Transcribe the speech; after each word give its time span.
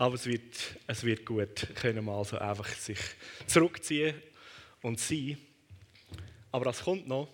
Aber 0.00 0.14
es 0.14 0.24
wird, 0.24 0.56
es 0.86 1.04
wird 1.04 1.26
gut, 1.26 1.74
können 1.74 2.06
wir 2.06 2.12
also 2.12 2.38
einfach 2.38 2.66
sich 2.68 2.96
zurückziehen 3.46 4.14
und 4.80 4.98
sein. 4.98 5.36
Aber 6.50 6.64
das 6.64 6.84
kommt 6.84 7.06
noch. 7.06 7.28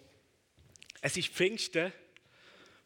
Es 1.00 1.16
ist 1.16 1.28
Pfingsten. 1.28 1.92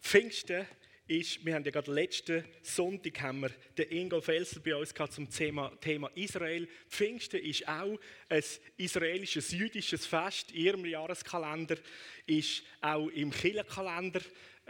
Pfingsten 0.02 0.66
ist, 1.08 1.42
wir 1.46 1.54
haben 1.54 1.64
ja 1.64 1.70
gerade 1.70 1.94
letzten 1.94 2.44
Sonntag 2.62 3.22
haben 3.22 3.40
wir 3.40 3.50
den 3.78 3.90
Ingo 3.90 4.20
Felser 4.20 4.60
bei 4.60 4.76
uns 4.76 4.92
zum 4.92 5.30
Thema, 5.30 5.72
Thema 5.80 6.10
Israel. 6.14 6.68
Pfingsten 6.86 7.40
ist 7.40 7.66
auch 7.66 7.98
ein 8.28 8.44
israelisches, 8.76 9.50
jüdisches 9.52 10.04
Fest. 10.04 10.52
In 10.52 10.60
ihrem 10.60 10.84
Jahreskalender 10.84 11.78
ist 12.26 12.64
auch 12.82 13.08
im 13.08 13.30
Kirchenkalender 13.30 14.20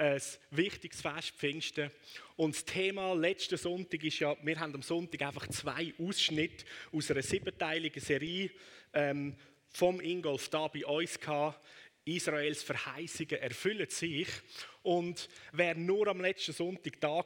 ein 0.01 0.21
wichtiges 0.51 1.03
Fest, 1.03 1.33
Pfingsten. 1.37 1.91
Und 2.37 2.55
das 2.55 2.65
Thema 2.65 3.15
letzten 3.15 3.59
Sonntag 3.59 4.03
ist 4.03 4.19
ja, 4.19 4.35
wir 4.43 4.59
haben 4.59 4.75
am 4.75 4.83
Sonntag 4.83 5.21
einfach 5.23 5.47
zwei 5.49 5.93
Ausschnitte 5.99 6.65
aus 6.91 7.11
einer 7.11 7.23
siebenteiligen 7.23 8.03
Serie 8.03 8.51
ähm, 8.95 9.37
vom 9.69 10.01
Ingolf 10.01 10.49
da 10.49 10.69
bei 10.69 10.87
uns 10.87 11.21
gehabt. 11.21 11.63
Israels 12.07 12.63
Verheißungen 12.63 13.43
erfüllen 13.43 13.91
sich. 13.91 14.29
Und 14.83 15.29
wer 15.53 15.75
nur 15.75 16.09
am 16.09 16.23
letzten 16.23 16.55
Sonntag 16.55 16.99
da 16.99 17.09
war, 17.09 17.25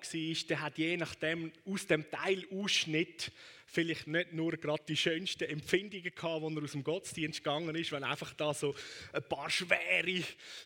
der 0.49 0.61
hat 0.61 0.77
je 0.77 0.97
nachdem 0.97 1.53
aus 1.65 1.87
dem 1.87 2.11
Teilausschnitt 2.11 3.31
vielleicht 3.75 4.07
nicht 4.07 4.33
nur 4.33 4.53
gerade 4.53 4.85
die 4.89 4.97
schönsten 4.97 5.45
Empfindungen 5.45 6.15
gehabt, 6.15 6.43
wo 6.43 6.49
er 6.49 6.63
aus 6.63 6.73
dem 6.73 6.85
Gottesdienst 6.85 7.43
gegangen 7.43 7.75
ist, 7.75 7.93
weil 7.93 8.05
einfach 8.05 8.33
da 8.35 8.55
so 8.55 8.75
ein 9.13 9.23
paar 9.25 9.51
schwere 9.51 10.23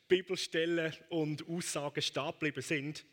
Bibelstellen 0.06 0.94
und 1.08 1.48
Aussagen 1.48 2.02
stehen 2.02 2.30
geblieben 2.32 2.62
sind. 2.62 3.04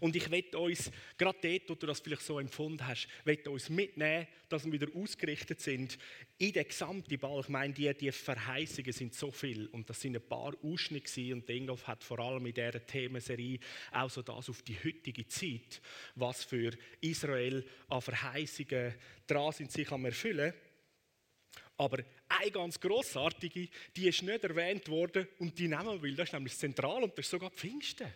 Und 0.00 0.16
ich 0.16 0.30
werde 0.30 0.58
uns, 0.58 0.90
gerade 1.16 1.38
dort, 1.42 1.70
wo 1.70 1.74
du 1.74 1.86
das 1.86 2.00
vielleicht 2.00 2.22
so 2.22 2.38
empfunden 2.38 2.86
hast, 2.86 3.08
werde 3.24 3.50
uns 3.50 3.68
mitnehmen, 3.68 4.26
dass 4.48 4.64
wir 4.64 4.72
wieder 4.72 4.88
ausgerichtet 4.94 5.60
sind 5.60 5.98
in 6.38 6.52
den 6.52 6.66
gesamten 6.66 7.18
Ball. 7.18 7.40
Ich 7.40 7.48
meine, 7.48 7.72
die, 7.72 7.92
die 7.94 8.12
Verheißungen 8.12 8.92
sind 8.92 9.14
so 9.14 9.30
viel 9.30 9.66
und 9.68 9.88
das 9.88 10.00
sind 10.00 10.16
ein 10.16 10.22
paar 10.22 10.54
Ausschnitte 10.62 11.34
und 11.34 11.48
Ingolf 11.48 11.86
hat 11.86 12.02
vor 12.02 12.18
allem 12.18 12.46
in 12.46 12.54
dieser 12.54 12.84
Themenserie 12.84 13.58
auch 13.92 14.10
so 14.10 14.22
das 14.22 14.48
auf 14.48 14.62
die 14.62 14.76
heutige 14.84 15.26
Zeit, 15.26 15.80
was 16.14 16.44
für 16.44 16.72
Israel 17.00 17.64
an 17.88 18.00
Verheißungen 18.00 18.94
dran 19.26 19.52
sind, 19.52 19.70
sich 19.70 19.90
am 19.90 20.04
erfüllen. 20.04 20.52
Aber 21.76 22.02
eine 22.28 22.50
ganz 22.50 22.78
grossartige, 22.78 23.68
die 23.96 24.08
ist 24.08 24.22
nicht 24.22 24.44
erwähnt 24.44 24.88
worden 24.88 25.26
und 25.38 25.58
die 25.58 25.68
nehmen 25.68 26.02
wir, 26.02 26.14
das 26.14 26.28
ist 26.28 26.32
nämlich 26.34 26.56
zentral 26.56 27.02
und 27.02 27.16
das 27.16 27.24
ist 27.24 27.30
sogar 27.30 27.50
Pfingsten 27.50 28.12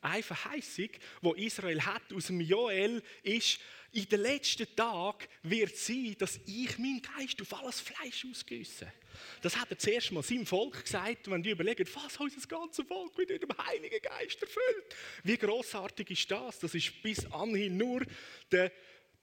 eine 0.00 0.22
Verheißung, 0.22 0.88
wo 1.20 1.34
Israel 1.34 1.84
hat 1.84 2.12
aus 2.12 2.26
dem 2.26 2.40
Joel, 2.40 3.02
ist, 3.22 3.58
in 3.92 4.08
den 4.08 4.20
letzten 4.20 4.66
Tagen 4.76 5.26
wird 5.42 5.74
sein, 5.76 6.14
dass 6.18 6.38
ich 6.46 6.78
meinen 6.78 7.00
Geist 7.00 7.40
auf 7.40 7.54
alles 7.54 7.80
Fleisch 7.80 8.26
ausgüsse. 8.30 8.92
Das 9.40 9.56
hat 9.56 9.70
er 9.70 9.78
zuerst 9.78 10.12
mal 10.12 10.22
seinem 10.22 10.46
Volk 10.46 10.82
gesagt, 10.82 11.30
wenn 11.30 11.42
die 11.42 11.50
überlegen, 11.50 11.88
was 11.94 12.16
unser 12.18 12.46
ganzes 12.46 12.86
Volk 12.86 13.16
mit 13.16 13.30
dem 13.30 13.66
Heiligen 13.66 14.00
Geist 14.02 14.42
erfüllt. 14.42 14.94
Wie 15.24 15.38
großartig 15.38 16.10
ist 16.10 16.30
das? 16.30 16.58
Das 16.58 16.74
ist 16.74 17.02
bis 17.02 17.24
anhin 17.32 17.78
nur 17.78 18.04
der 18.52 18.70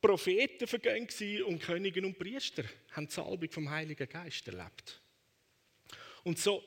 Propheten 0.01 0.67
vergönnt 0.67 1.13
und 1.45 1.61
Könige 1.61 2.05
und 2.05 2.17
Priester 2.17 2.63
haben 2.91 3.07
die 3.07 3.13
Salbung 3.13 3.51
vom 3.51 3.69
Heiligen 3.69 4.09
Geist 4.09 4.47
erlebt. 4.47 4.99
Und 6.23 6.39
so 6.39 6.63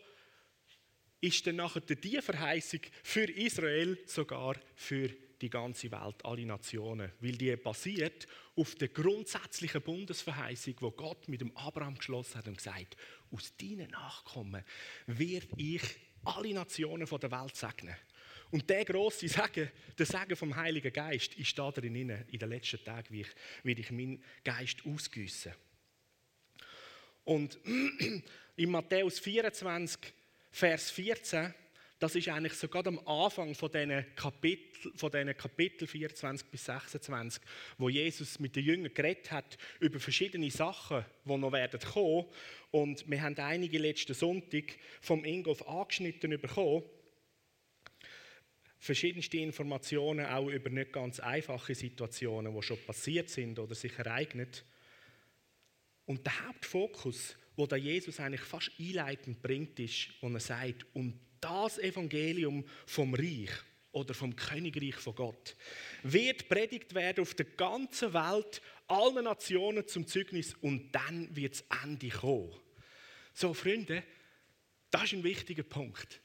ist 1.20 1.46
dann 1.46 1.56
nachher 1.56 1.80
die 1.80 2.20
Verheißung 2.20 2.80
für 3.02 3.24
Israel 3.24 3.98
sogar 4.06 4.56
für 4.74 5.10
die 5.40 5.50
ganze 5.50 5.90
Welt, 5.90 6.24
alle 6.24 6.46
Nationen, 6.46 7.12
weil 7.20 7.32
die 7.32 7.54
basiert 7.56 8.26
auf 8.56 8.74
der 8.74 8.88
grundsätzlichen 8.88 9.82
Bundesverheißung, 9.82 10.74
wo 10.80 10.90
Gott 10.90 11.28
mit 11.28 11.40
dem 11.40 11.56
Abraham 11.56 11.96
geschlossen 11.96 12.38
hat 12.38 12.48
und 12.48 12.56
gesagt, 12.56 12.96
aus 13.30 13.52
deinen 13.56 13.90
Nachkommen 13.90 14.64
werde 15.06 15.48
ich 15.56 15.82
alle 16.24 16.52
Nationen 16.54 17.06
der 17.06 17.30
Welt 17.30 17.56
segnen. 17.56 17.96
Und 18.50 18.68
der 18.70 18.84
große 18.84 19.28
Segen, 19.28 19.70
der 19.98 20.06
Segen 20.06 20.36
vom 20.36 20.56
Heiligen 20.56 20.92
Geist, 20.92 21.34
ist 21.34 21.58
da 21.58 21.70
drin 21.70 21.94
in 21.94 22.38
den 22.38 22.48
letzten 22.48 22.82
Tagen, 22.82 23.08
wie 23.10 23.20
ich, 23.20 23.28
wie 23.62 23.72
ich 23.72 23.90
meinen 23.90 24.24
Geist 24.42 24.84
ausgüsse. 24.86 25.54
Und 27.24 27.58
in 28.56 28.70
Matthäus 28.70 29.18
24 29.18 30.14
Vers 30.50 30.90
14, 30.90 31.54
das 31.98 32.14
ist 32.14 32.28
eigentlich 32.28 32.54
sogar 32.54 32.86
am 32.86 33.00
Anfang 33.06 33.54
von 33.54 33.70
diesen 33.72 34.04
Kapitel, 34.14 34.92
von 34.94 35.10
diesen 35.10 35.36
Kapitel 35.36 35.88
24 35.88 36.48
bis 36.48 36.64
26, 36.64 37.42
wo 37.76 37.88
Jesus 37.88 38.38
mit 38.38 38.54
den 38.54 38.64
Jüngern 38.64 38.94
geredet 38.94 39.32
hat 39.32 39.58
über 39.80 39.98
verschiedene 39.98 40.50
Sachen, 40.50 41.04
die 41.24 41.36
noch 41.36 41.52
werden 41.52 41.80
kommen. 41.80 42.26
Und 42.70 43.08
wir 43.10 43.20
haben 43.20 43.36
einige 43.38 43.78
letzten 43.78 44.14
Sonntag 44.14 44.78
vom 45.00 45.24
Ingolf 45.24 45.62
angeschnitten 45.62 46.30
bekommen. 46.40 46.84
Verschiedenste 48.78 49.38
Informationen 49.38 50.24
auch 50.26 50.48
über 50.48 50.70
nicht 50.70 50.92
ganz 50.92 51.18
einfache 51.18 51.74
Situationen, 51.74 52.54
die 52.54 52.62
schon 52.62 52.78
passiert 52.84 53.28
sind 53.28 53.58
oder 53.58 53.74
sich 53.74 53.98
ereignet. 53.98 54.64
Und 56.06 56.24
der 56.24 56.46
Hauptfokus 56.46 57.36
wo 57.58 57.66
da 57.66 57.74
Jesus 57.74 58.20
eigentlich 58.20 58.42
fast 58.42 58.70
einleitend 58.78 59.42
bringt, 59.42 59.80
ist, 59.80 60.10
wo 60.20 60.28
er 60.28 60.38
sagt, 60.38 60.86
und 60.94 61.18
das 61.40 61.78
Evangelium 61.78 62.64
vom 62.86 63.14
Reich 63.14 63.50
oder 63.90 64.14
vom 64.14 64.36
Königreich 64.36 64.94
von 64.94 65.16
Gott 65.16 65.56
wird 66.04 66.48
predigt 66.48 66.94
werden 66.94 67.22
auf 67.22 67.34
der 67.34 67.46
ganzen 67.46 68.14
Welt, 68.14 68.62
allen 68.86 69.24
Nationen 69.24 69.88
zum 69.88 70.06
Zeugnis 70.06 70.54
und 70.60 70.92
dann 70.92 71.34
wird 71.34 71.54
das 71.54 71.64
Ende 71.82 72.10
kommen. 72.10 72.54
So, 73.34 73.52
Freunde, 73.52 74.04
das 74.92 75.04
ist 75.04 75.14
ein 75.14 75.24
wichtiger 75.24 75.64
Punkt. 75.64 76.20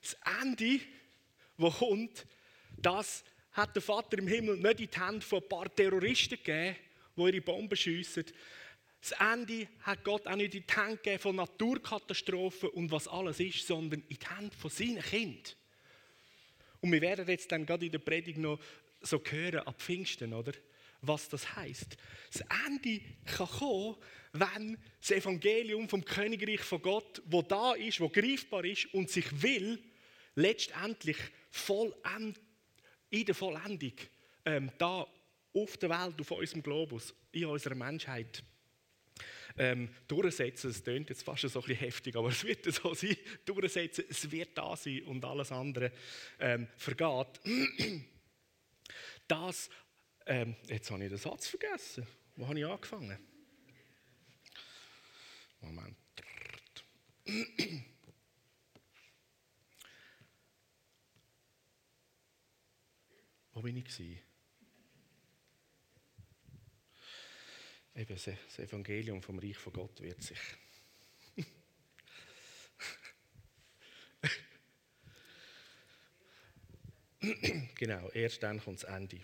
Das 0.00 0.16
Ende, 0.42 0.80
wo 1.58 1.70
kommt, 1.70 2.26
das 2.76 3.22
hat 3.52 3.76
der 3.76 3.82
Vater 3.82 4.18
im 4.18 4.26
Himmel 4.26 4.56
nicht 4.56 4.80
in 4.80 4.90
die 4.90 5.00
Hände 5.00 5.24
von 5.24 5.42
ein 5.44 5.48
paar 5.48 5.72
Terroristen 5.72 6.38
gegeben, 6.38 6.74
die 7.16 7.22
ihre 7.22 7.40
Bomben 7.40 7.76
schiessen, 7.76 8.24
das 9.02 9.12
Ende 9.18 9.66
hat 9.80 10.04
Gott 10.04 10.28
auch 10.28 10.36
nicht 10.36 10.54
in 10.54 10.64
die 10.64 10.74
Hände 10.74 10.96
gegeben 10.96 11.18
von 11.18 11.36
Naturkatastrophen 11.36 12.68
und 12.70 12.92
was 12.92 13.08
alles 13.08 13.40
ist, 13.40 13.66
sondern 13.66 14.00
in 14.08 14.16
die 14.16 14.26
Hände 14.26 14.56
von 14.56 14.70
seinen 14.70 15.02
Kindern. 15.02 15.54
Und 16.80 16.92
wir 16.92 17.00
werden 17.00 17.26
jetzt 17.28 17.50
dann 17.50 17.66
gerade 17.66 17.86
in 17.86 17.92
der 17.92 17.98
Predigt 17.98 18.38
noch 18.38 18.60
so 19.00 19.20
hören, 19.28 19.66
ab 19.66 19.80
Pfingsten, 19.82 20.32
oder? 20.32 20.52
Was 21.00 21.28
das 21.28 21.56
heißt. 21.56 21.96
Das 22.32 22.44
Ende 22.64 23.00
kann 23.24 23.48
kommen, 23.48 23.96
wenn 24.32 24.78
das 25.00 25.10
Evangelium 25.10 25.88
vom 25.88 26.04
Königreich 26.04 26.60
von 26.60 26.80
Gott, 26.80 27.20
wo 27.26 27.42
da 27.42 27.72
ist, 27.72 28.00
wo 28.00 28.08
greifbar 28.08 28.64
ist 28.64 28.86
und 28.94 29.10
sich 29.10 29.42
will, 29.42 29.82
letztendlich 30.36 31.16
vollend, 31.50 32.40
in 33.10 33.26
der 33.26 33.34
Vollendung 33.34 33.92
ähm, 34.44 34.70
da 34.78 35.06
auf 35.54 35.76
der 35.76 35.90
Welt, 35.90 36.20
auf 36.20 36.30
unserem 36.30 36.62
Globus, 36.62 37.12
in 37.32 37.46
unserer 37.46 37.74
Menschheit 37.74 38.44
ähm, 39.56 39.88
durchsetzen. 40.08 40.70
Es 40.70 40.82
klingt 40.82 41.10
jetzt 41.10 41.22
fast 41.22 41.42
so 41.42 41.60
ein 41.60 41.66
bisschen 41.66 41.80
heftig, 41.80 42.16
aber 42.16 42.28
es 42.30 42.44
wird 42.44 42.64
so 42.72 42.94
sein. 42.94 43.16
Durchsetzen, 43.44 44.04
es 44.08 44.30
wird 44.30 44.56
da 44.56 44.76
sein 44.76 45.02
und 45.02 45.24
alles 45.24 45.52
andere 45.52 45.92
ähm, 46.38 46.68
vergeht. 46.76 47.40
Das, 49.28 49.70
ähm, 50.26 50.56
jetzt 50.66 50.90
habe 50.90 51.04
ich 51.04 51.08
den 51.08 51.16
Satz 51.16 51.46
vergessen. 51.48 52.06
Wo 52.36 52.46
habe 52.46 52.58
ich 52.58 52.66
angefangen? 52.66 53.18
Moment. 55.60 55.96
Wo 63.54 63.62
bin 63.62 63.76
ich? 63.76 63.84
Gewesen? 63.84 64.31
Eben 67.94 68.16
das 68.16 68.58
Evangelium 68.58 69.20
vom 69.20 69.38
Reich 69.38 69.58
von 69.58 69.72
Gott 69.72 70.00
wird 70.00 70.22
sich. 70.22 70.38
genau, 77.76 78.08
erst 78.10 78.42
dann 78.42 78.60
kommt 78.60 78.82
das 78.82 78.88
Ende. 78.90 79.20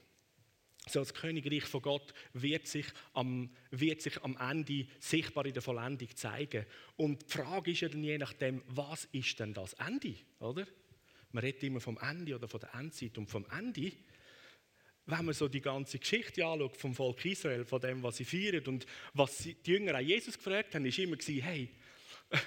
So, 0.86 1.00
das 1.00 1.12
Königreich 1.12 1.64
von 1.64 1.82
Gott 1.82 2.14
wird 2.32 2.66
sich, 2.66 2.86
am, 3.12 3.50
wird 3.70 4.00
sich 4.00 4.22
am 4.22 4.36
Ende 4.38 4.86
sichtbar 5.00 5.44
in 5.46 5.52
der 5.52 5.62
Vollendung 5.62 6.14
zeigen. 6.16 6.64
Und 6.96 7.22
die 7.22 7.32
Frage 7.32 7.72
ist 7.72 7.80
ja 7.80 7.88
dann 7.88 8.02
je 8.02 8.16
nachdem, 8.16 8.62
was 8.66 9.06
ist 9.12 9.38
denn 9.38 9.52
das 9.52 9.74
Ende? 9.74 10.14
Oder? 10.40 10.66
Man 11.32 11.44
redet 11.44 11.62
immer 11.62 11.80
vom 11.80 11.98
Ende 11.98 12.34
oder 12.34 12.48
von 12.48 12.60
der 12.60 12.74
Endzeit. 12.74 13.18
Und 13.18 13.28
vom 13.28 13.44
Ende 13.50 13.92
wenn 15.08 15.24
man 15.24 15.34
so 15.34 15.48
die 15.48 15.62
ganze 15.62 15.98
Geschichte 15.98 16.44
anschaut 16.44 16.76
vom 16.76 16.94
Volk 16.94 17.24
Israel, 17.24 17.64
von 17.64 17.80
dem, 17.80 18.02
was 18.02 18.18
sie 18.18 18.24
feiern 18.26 18.64
und 18.66 18.86
was 19.14 19.38
die 19.38 19.56
Jünger 19.64 19.94
an 19.94 20.06
Jesus 20.06 20.36
gefragt 20.36 20.74
haben, 20.74 20.84
ist 20.84 20.98
immer 20.98 21.16
gewesen, 21.16 21.42
hey, 21.42 21.70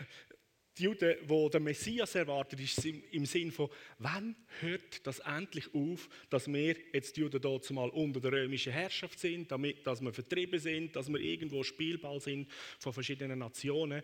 die 0.78 0.84
Juden, 0.84 1.16
die 1.28 1.50
den 1.50 1.64
Messias 1.64 2.14
erwarten, 2.14 2.60
ist 2.60 2.86
im, 2.86 3.26
Sinn 3.26 3.52
von, 3.52 3.68
wann 3.98 4.36
hört 4.60 5.06
das 5.08 5.20
endlich 5.20 5.74
auf, 5.74 6.08
dass 6.30 6.48
wir 6.48 6.76
jetzt 6.94 7.18
die 7.18 7.22
Juden 7.22 7.42
dort 7.42 7.70
mal 7.72 7.90
unter 7.90 8.20
der 8.20 8.32
römischen 8.32 8.72
Herrschaft 8.72 9.20
sind, 9.20 9.52
damit, 9.52 9.86
dass 9.88 10.00
wir 10.00 10.14
vertrieben 10.14 10.60
sind, 10.60 10.96
dass 10.96 11.10
wir 11.10 11.20
irgendwo 11.20 11.64
Spielball 11.64 12.22
sind 12.22 12.48
von 12.78 12.94
verschiedenen 12.94 13.40
Nationen. 13.40 14.04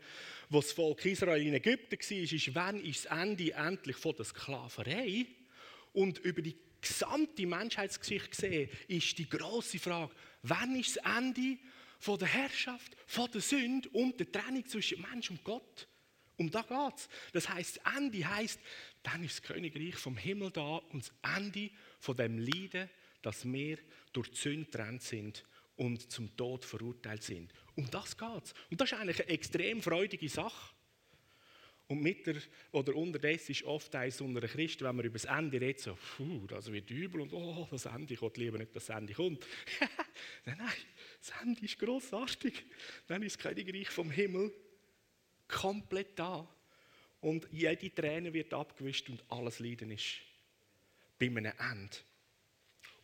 Wo 0.49 0.61
das 0.61 0.71
Volk 0.71 1.05
Israel 1.05 1.45
in 1.45 1.53
Ägypten 1.53 1.99
war, 1.99 2.17
ist, 2.17 2.55
wann 2.55 2.83
ist 2.83 3.05
das 3.05 3.19
Ende 3.19 3.53
endlich 3.53 3.97
von 3.97 4.15
der 4.15 4.25
Sklaverei? 4.25 5.27
Und 5.93 6.19
über 6.19 6.41
die 6.41 6.55
gesamte 6.81 7.45
Menschheitsgeschichte 7.45 8.29
gesehen, 8.29 8.69
ist 8.87 9.17
die 9.17 9.29
große 9.29 9.79
Frage, 9.79 10.13
wann 10.43 10.75
ist 10.75 10.97
das 10.97 11.17
Ende 11.17 11.57
von 11.99 12.19
der 12.19 12.27
Herrschaft, 12.27 12.95
von 13.05 13.29
der 13.31 13.41
Sünde 13.41 13.89
und 13.89 14.19
der 14.19 14.31
Trennung 14.31 14.65
zwischen 14.65 15.01
Mensch 15.01 15.29
und 15.29 15.43
Gott? 15.43 15.87
Um 16.37 16.51
da 16.51 16.61
geht 16.61 16.97
es. 16.97 17.09
Das 17.33 17.49
heißt, 17.49 17.79
das 17.83 17.95
Ende 17.95 18.27
heißt, 18.27 18.59
dann 19.01 19.23
ist 19.23 19.39
das 19.39 19.43
Königreich 19.43 19.95
vom 19.95 20.17
Himmel 20.17 20.51
da 20.51 20.77
und 20.77 21.03
das 21.03 21.35
Ende 21.35 21.71
von 21.99 22.15
dem 22.15 22.37
Leiden, 22.37 22.89
dass 23.23 23.43
wir 23.51 23.79
durch 24.13 24.29
die 24.29 24.37
Sünde 24.37 24.65
getrennt 24.65 25.01
sind 25.01 25.43
und 25.77 26.11
zum 26.11 26.35
Tod 26.37 26.63
verurteilt 26.63 27.23
sind. 27.23 27.51
Um 27.75 27.89
das 27.89 28.17
geht 28.17 28.43
es. 28.43 28.53
Und 28.69 28.79
das 28.79 28.91
ist 28.91 28.97
eigentlich 28.97 29.21
eine 29.21 29.29
extrem 29.29 29.81
freudige 29.81 30.29
Sache. 30.29 30.73
Und 31.89 32.01
mit 32.01 32.27
der, 32.27 32.35
oder 32.73 32.95
unterdessen 32.95 33.53
ist 33.53 33.63
oft 33.63 33.95
ein 33.95 34.11
so 34.11 34.25
einer 34.25 34.41
Christen, 34.41 34.83
wenn 34.83 34.95
man 34.97 35.05
über 35.05 35.17
das 35.17 35.25
Ende 35.25 35.61
redet, 35.61 35.79
so, 35.79 35.97
puh, 36.17 36.45
das 36.47 36.69
wird 36.71 36.91
übel 36.91 37.21
und 37.21 37.31
oh, 37.31 37.65
das 37.71 37.85
Ende, 37.85 38.13
ich 38.13 38.21
lieber 38.35 38.57
nicht, 38.57 38.75
dass 38.75 38.87
das 38.87 38.97
Ende 38.97 39.13
kommt. 39.13 39.45
nein, 40.45 40.57
nein, 40.57 40.73
das 41.19 41.33
Ende 41.41 41.63
ist 41.63 41.79
grossartig. 41.79 42.65
Dann 43.07 43.23
ist 43.23 43.37
das 43.37 43.43
Königreich 43.43 43.89
vom 43.89 44.11
Himmel 44.11 44.51
komplett 45.47 46.19
da. 46.19 46.47
Und 47.21 47.47
jede 47.51 47.93
Träne 47.93 48.33
wird 48.33 48.53
abgewischt 48.53 49.09
und 49.09 49.23
alles 49.29 49.59
Leiden 49.59 49.91
ist 49.91 50.17
bei 51.17 51.27
einem 51.27 51.53
Ende. 51.57 51.97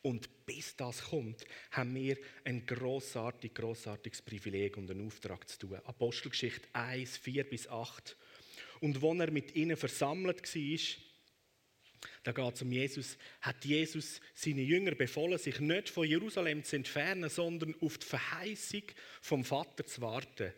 Und 0.01 0.45
bis 0.45 0.75
das 0.75 1.01
kommt, 1.05 1.45
haben 1.71 1.95
wir 1.95 2.17
ein 2.43 2.65
grossartig, 2.65 3.53
grossartiges 3.53 4.21
Privileg 4.21 4.75
und 4.75 4.91
einen 4.91 5.07
Auftrag 5.07 5.47
zu 5.47 5.59
tun. 5.59 5.79
Apostelgeschichte 5.85 6.67
1, 6.73 7.17
4 7.17 7.49
bis 7.49 7.69
8. 7.69 8.17
Und 8.79 9.01
wo 9.01 9.13
er 9.13 9.31
mit 9.31 9.55
ihnen 9.55 9.77
versammelt 9.77 10.55
war, 10.55 10.79
da 12.23 12.31
geht 12.31 12.55
es 12.55 12.61
um 12.61 12.71
Jesus, 12.71 13.17
hat 13.41 13.63
Jesus 13.65 14.21
seine 14.33 14.61
Jünger 14.61 14.95
befohlen, 14.95 15.37
sich 15.37 15.59
nicht 15.59 15.89
von 15.89 16.07
Jerusalem 16.07 16.63
zu 16.63 16.75
entfernen, 16.75 17.29
sondern 17.29 17.75
auf 17.81 17.97
die 17.97 18.05
Verheißung 18.05 18.83
vom 19.21 19.43
Vater 19.43 19.85
zu 19.85 20.01
warten, 20.01 20.53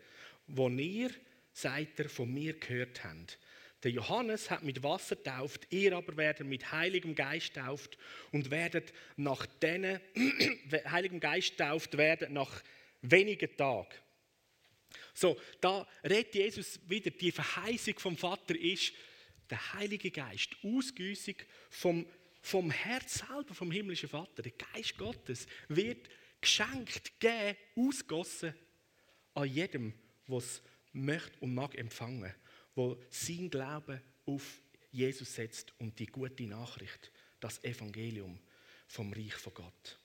wo 0.48 0.70
ihr 0.70 1.12
sagt 1.54 2.00
er, 2.00 2.10
von 2.10 2.32
mir 2.32 2.54
gehört 2.54 3.04
habt. 3.04 3.40
Der 3.84 3.92
Johannes 3.92 4.50
hat 4.50 4.64
mit 4.64 4.82
Wasser 4.84 5.22
tauft, 5.22 5.68
ihr 5.70 5.96
aber 5.96 6.18
werdet 6.18 6.48
mit 6.48 6.72
Heiligem 6.72 7.14
Geist 7.14 7.54
tauft 7.56 7.98
und 8.32 8.50
werdet 8.50 8.94
nach 9.16 9.46
denen, 9.46 10.00
Heiligem 10.92 11.20
Geist 11.20 11.58
tauft 11.58 11.98
werden 11.98 12.34
nach 12.34 12.64
wenigen 13.02 13.56
Tagen. 13.56 13.94
So, 15.16 15.40
da 15.62 15.88
redet 16.04 16.36
Jesus 16.36 16.80
wieder, 16.88 17.10
die 17.10 17.32
Verheißung 17.32 17.98
vom 17.98 18.18
Vater 18.18 18.54
ist, 18.54 18.94
der 19.50 19.74
Heilige 19.74 20.12
Geist, 20.12 20.58
Ausgüssung 20.62 21.36
vom, 21.70 22.06
vom 22.42 22.70
Herz 22.70 23.26
selber, 23.26 23.54
vom 23.54 23.72
himmlischen 23.72 24.10
Vater, 24.10 24.44
der 24.44 24.52
Geist 24.52 24.98
Gottes, 24.98 25.48
wird 25.70 26.10
geschenkt, 26.42 27.18
gegeben, 27.20 27.58
ausgossen 27.76 28.54
an 29.36 29.48
jedem, 29.48 29.94
was 30.28 30.62
möchte 30.92 31.40
und 31.40 31.56
mag 31.56 31.78
empfangen, 31.78 32.34
wo 32.76 33.02
sein 33.10 33.50
Glauben 33.50 34.02
auf 34.26 34.62
Jesus 34.92 35.36
setzt 35.36 35.74
und 35.80 35.98
die 35.98 36.08
gute 36.08 36.44
Nachricht, 36.44 37.10
das 37.40 37.64
Evangelium 37.64 38.38
vom 38.88 39.14
Reich 39.14 39.36
von 39.36 39.54
Gott. 39.54 40.00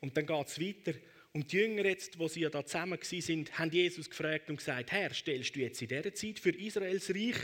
Und 0.00 0.16
dann 0.16 0.26
geht 0.26 0.46
es 0.46 0.60
weiter. 0.60 0.98
Und 1.32 1.52
die 1.52 1.58
Jünger 1.58 1.84
jetzt, 1.84 2.18
wo 2.18 2.26
sie 2.26 2.40
ja 2.40 2.50
da 2.50 2.64
zusammen 2.64 2.98
sind, 3.02 3.56
haben 3.58 3.70
Jesus 3.70 4.10
gefragt 4.10 4.50
und 4.50 4.56
gesagt, 4.56 4.90
Herr, 4.90 5.14
stellst 5.14 5.54
du 5.54 5.60
jetzt 5.60 5.80
in 5.80 5.88
dieser 5.88 6.12
Zeit 6.12 6.40
für 6.40 6.50
Israels 6.50 7.10
Reich 7.10 7.36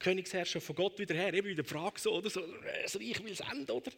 Königsherrschaft 0.00 0.66
von 0.66 0.74
Gott 0.74 0.98
wieder 0.98 1.14
her? 1.14 1.32
Eben 1.32 1.48
wieder 1.48 1.62
die 1.62 1.68
Frage 1.68 2.00
so, 2.00 2.12
oder 2.12 2.28
so, 2.28 2.40
das 2.82 2.96
Reich 2.96 3.22
will 3.22 3.32
es 3.32 3.40
enden, 3.40 3.70
oder? 3.70 3.92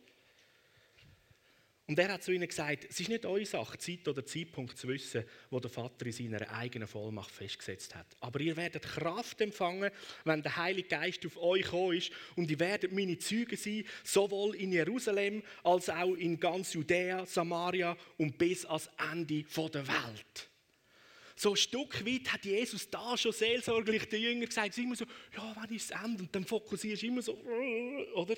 Und 1.88 2.00
er 2.00 2.12
hat 2.12 2.24
zu 2.24 2.32
ihnen 2.32 2.48
gesagt, 2.48 2.84
es 2.90 2.98
ist 2.98 3.08
nicht 3.08 3.24
eure 3.24 3.46
Sache, 3.46 3.78
Zeit 3.78 4.08
oder 4.08 4.26
Zeitpunkt 4.26 4.76
zu 4.76 4.88
wissen, 4.88 5.22
wo 5.50 5.60
der 5.60 5.70
Vater 5.70 6.06
in 6.06 6.12
seiner 6.12 6.50
eigenen 6.50 6.88
Vollmacht 6.88 7.30
festgesetzt 7.30 7.94
hat. 7.94 8.06
Aber 8.18 8.40
ihr 8.40 8.56
werdet 8.56 8.82
Kraft 8.82 9.40
empfangen, 9.40 9.92
wenn 10.24 10.42
der 10.42 10.56
Heilige 10.56 10.88
Geist 10.88 11.24
auf 11.24 11.36
euch 11.36 11.62
gekommen 11.62 11.96
ist 11.96 12.10
und 12.34 12.50
ihr 12.50 12.58
werdet 12.58 12.90
meine 12.90 13.16
Züge 13.18 13.56
sein, 13.56 13.84
sowohl 14.02 14.56
in 14.56 14.72
Jerusalem 14.72 15.44
als 15.62 15.88
auch 15.88 16.14
in 16.14 16.40
ganz 16.40 16.72
Judäa, 16.74 17.24
Samaria 17.24 17.96
und 18.18 18.36
bis 18.36 18.64
ans 18.64 18.90
Ende 19.12 19.44
der 19.44 19.86
Welt. 19.86 20.48
So 21.36 21.50
ein 21.50 21.56
Stück 21.56 22.04
weit 22.04 22.32
hat 22.32 22.44
Jesus 22.44 22.90
da 22.90 23.16
schon 23.16 23.30
seelsorglich 23.30 24.08
den 24.08 24.22
Jüngern 24.22 24.46
gesagt, 24.46 24.70
es 24.70 24.78
ist 24.78 24.84
immer 24.84 24.96
so, 24.96 25.04
ja, 25.36 25.52
wann 25.54 25.72
ist 25.72 25.90
das 25.90 26.02
Ende? 26.02 26.22
Und 26.24 26.34
dann 26.34 26.44
fokussierst 26.44 27.02
du 27.02 27.06
immer 27.06 27.22
so, 27.22 27.38
oder? 28.14 28.34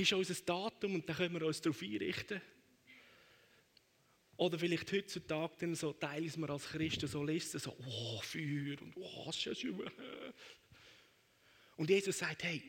Gibst 0.00 0.14
uns 0.14 0.30
ein 0.30 0.46
Datum 0.46 0.94
und 0.94 1.06
dann 1.06 1.14
können 1.14 1.38
wir 1.38 1.46
uns 1.46 1.60
darauf 1.60 1.82
einrichten. 1.82 2.40
Oder 4.38 4.58
vielleicht 4.58 4.90
heutzutage 4.90 5.52
dann 5.58 5.74
so 5.74 5.92
teilen 5.92 6.32
wir 6.38 6.48
als 6.48 6.68
Christen 6.68 7.06
so 7.06 7.22
Listen, 7.22 7.58
so, 7.58 7.76
oh, 7.78 8.18
Feuer 8.22 8.80
und 8.80 8.96
oh, 8.96 9.30
schön. 9.30 9.78
Und 11.76 11.90
Jesus 11.90 12.18
sagt, 12.18 12.44
hey, 12.44 12.62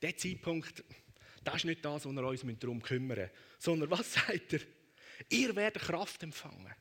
der 0.00 0.16
Zeitpunkt, 0.16 0.82
das 1.44 1.56
ist 1.56 1.64
nicht 1.66 1.84
das, 1.84 2.06
wo 2.06 2.12
wir 2.12 2.26
uns 2.26 2.40
darum 2.58 2.80
kümmern 2.80 3.18
müssen, 3.18 3.30
sondern 3.58 3.90
was 3.90 4.14
sagt 4.14 4.54
er? 4.54 4.60
Ihr 5.28 5.54
werdet 5.54 5.82
Kraft 5.82 6.22
empfangen 6.22 6.74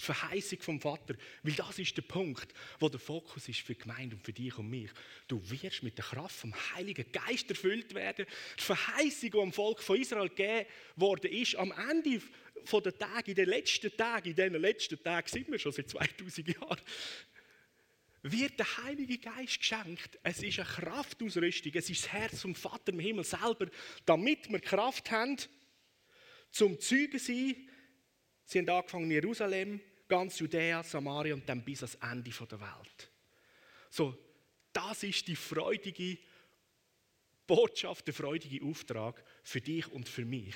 die 0.00 0.04
Verheißung 0.04 0.60
vom 0.62 0.80
Vater. 0.80 1.14
Weil 1.42 1.52
das 1.52 1.78
ist 1.78 1.96
der 1.96 2.02
Punkt, 2.02 2.52
wo 2.78 2.88
der 2.88 2.98
Fokus 2.98 3.48
ist 3.48 3.60
für 3.60 3.74
die 3.74 3.80
Gemeinde 3.80 4.16
und 4.16 4.24
für 4.24 4.32
dich 4.32 4.56
und 4.58 4.70
mich. 4.70 4.90
Du 5.28 5.40
wirst 5.50 5.82
mit 5.82 5.98
der 5.98 6.04
Kraft 6.04 6.36
vom 6.36 6.54
Heiligen 6.74 7.10
Geist 7.12 7.50
erfüllt 7.50 7.94
werden. 7.94 8.26
Die 8.58 8.62
Verheißung, 8.62 9.30
die 9.30 9.38
am 9.38 9.52
Volk 9.52 9.82
von 9.82 10.00
Israel 10.00 10.28
gegeben 10.28 10.66
worden 10.96 11.30
ist, 11.30 11.54
am 11.56 11.72
Ende 11.72 12.20
der 12.72 12.98
Tage, 12.98 13.30
in 13.30 13.34
den 13.34 13.48
letzten 13.48 13.94
Tagen, 13.96 14.30
in 14.30 14.34
diesen 14.34 14.54
letzten 14.54 15.02
Tagen 15.02 15.28
sind 15.28 15.50
wir 15.50 15.58
schon 15.58 15.72
seit 15.72 15.88
2000 15.88 16.48
Jahren, 16.48 16.80
wird 18.22 18.58
der 18.58 18.76
Heilige 18.84 19.18
Geist 19.18 19.58
geschenkt. 19.58 20.18
Es 20.22 20.42
ist 20.42 20.58
eine 20.58 20.68
Kraftausrüstung. 20.68 21.72
Es 21.74 21.88
ist 21.88 22.04
das 22.04 22.12
Herz 22.12 22.40
vom 22.42 22.54
Vater 22.54 22.92
im 22.92 23.00
Himmel 23.00 23.24
selber, 23.24 23.66
damit 24.04 24.50
wir 24.50 24.60
Kraft 24.60 25.10
haben, 25.10 25.36
zum 26.50 26.78
Zeugen 26.80 27.18
sein. 27.18 27.56
Sie 28.44 28.58
haben 28.58 28.68
angefangen 28.68 29.04
in 29.04 29.12
Jerusalem, 29.12 29.80
ganz 30.10 30.38
Judäa, 30.38 30.82
Samaria 30.82 31.32
und 31.32 31.48
dann 31.48 31.64
bis 31.64 31.82
ans 31.82 31.94
Ende 32.02 32.30
der 32.30 32.60
Welt. 32.60 33.10
So, 33.88 34.16
das 34.72 35.02
ist 35.02 35.26
die 35.26 35.36
freudige 35.36 36.18
Botschaft, 37.46 38.06
der 38.06 38.14
freudige 38.14 38.64
Auftrag 38.64 39.24
für 39.42 39.60
dich 39.60 39.90
und 39.90 40.08
für 40.08 40.24
mich. 40.24 40.54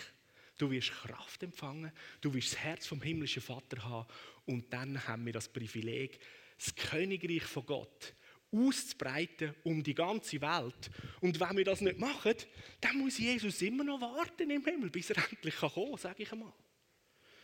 Du 0.59 0.71
wirst 0.71 0.93
Kraft 0.93 1.43
empfangen, 1.43 1.91
du 2.21 2.33
wirst 2.35 2.53
das 2.53 2.59
Herz 2.61 2.87
vom 2.87 3.03
himmlischen 3.03 3.43
Vater 3.43 3.83
haben 3.83 4.07
und 4.45 4.73
dann 4.73 5.05
haben 5.09 5.27
wir 5.27 5.33
das 5.33 5.49
Privileg, 5.49 6.21
das 6.59 6.75
Königreich 6.75 7.43
von 7.43 7.67
Gott 7.67 8.15
auszubreiten 8.53 9.55
um 9.65 9.83
die 9.83 9.95
ganze 9.95 10.41
Welt. 10.41 10.91
Und 11.21 11.41
wenn 11.41 11.57
wir 11.57 11.65
das 11.65 11.81
nicht 11.81 11.99
machen, 11.99 12.35
dann 12.81 12.99
muss 12.99 13.19
Jesus 13.19 13.61
immer 13.63 13.83
noch 13.83 14.01
warten 14.01 14.49
im 14.51 14.65
Himmel, 14.65 14.91
bis 14.91 15.11
er 15.11 15.17
endlich 15.29 15.57
kommen 15.57 15.91
kann, 15.91 15.99
sage 15.99 16.23
ich 16.23 16.33
einmal. 16.33 16.53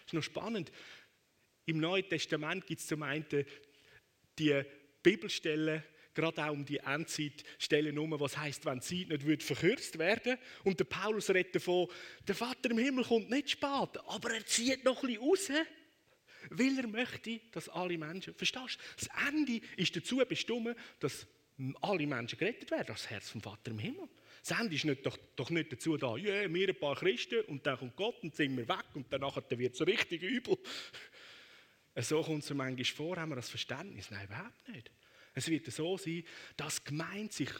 Das 0.04 0.06
ist 0.06 0.12
noch 0.14 0.22
spannend. 0.22 0.70
Im 1.70 1.78
Neuen 1.78 2.08
Testament 2.08 2.66
gibt 2.66 2.80
es 2.80 2.88
zum 2.88 3.04
einen 3.04 3.24
die 4.36 4.60
Bibelstellen, 5.04 5.84
gerade 6.12 6.44
auch 6.44 6.50
um 6.50 6.64
die 6.64 6.78
Endzeitstellen 6.78 7.94
herum, 7.94 8.18
was 8.18 8.36
heißt, 8.36 8.66
wenn 8.66 8.80
die 8.80 8.86
Zeit 8.86 9.08
nicht 9.08 9.24
wird 9.24 9.44
verkürzt 9.44 9.96
werden 9.96 10.36
Und 10.64 10.80
der 10.80 10.84
Paulus 10.86 11.30
redet 11.30 11.54
davon, 11.54 11.86
der 12.26 12.34
Vater 12.34 12.72
im 12.72 12.78
Himmel 12.78 13.04
kommt 13.04 13.30
nicht 13.30 13.50
spät, 13.50 14.00
aber 14.04 14.34
er 14.34 14.44
zieht 14.46 14.84
noch 14.84 15.00
ein 15.04 15.10
bisschen 15.10 15.22
raus, 15.22 15.48
weil 16.50 16.76
er 16.76 16.88
möchte, 16.88 17.40
dass 17.52 17.68
alle 17.68 17.96
Menschen, 17.96 18.34
verstehst 18.34 18.78
du, 18.80 19.04
das 19.06 19.28
Ende 19.28 19.60
ist 19.76 19.94
dazu 19.94 20.16
bestimmt, 20.28 20.74
dass 20.98 21.24
alle 21.82 22.04
Menschen 22.04 22.36
gerettet 22.36 22.72
werden, 22.72 22.86
das 22.88 23.08
Herz 23.08 23.28
vom 23.28 23.42
Vater 23.42 23.70
im 23.70 23.78
Himmel. 23.78 24.08
Das 24.44 24.58
Ende 24.58 24.74
ist 24.74 24.86
nicht, 24.86 25.06
doch, 25.06 25.18
doch 25.36 25.50
nicht 25.50 25.72
dazu 25.72 25.96
da, 25.96 26.16
ja, 26.16 26.32
yeah, 26.32 26.52
wir 26.52 26.68
ein 26.68 26.78
paar 26.80 26.96
Christen 26.96 27.42
und 27.42 27.64
dann 27.64 27.78
kommt 27.78 27.94
Gott 27.94 28.20
und 28.24 28.34
sind 28.34 28.56
wir 28.56 28.66
weg 28.66 28.86
und 28.94 29.06
danach 29.10 29.36
wird 29.50 29.72
es 29.72 29.78
so 29.78 29.84
richtig 29.84 30.22
übel. 30.22 30.58
So 31.96 32.22
kommt 32.22 32.44
es 32.44 32.50
manchmal 32.50 32.84
vor, 32.84 33.16
haben 33.16 33.30
wir 33.30 33.36
das 33.36 33.50
Verständnis? 33.50 34.10
Nein, 34.10 34.26
überhaupt 34.26 34.68
nicht. 34.68 34.90
Es 35.34 35.48
wird 35.48 35.70
so 35.70 35.96
sein, 35.96 36.24
dass 36.56 36.82
die 36.82 36.90
Gemeinde 36.90 37.32
sich 37.32 37.50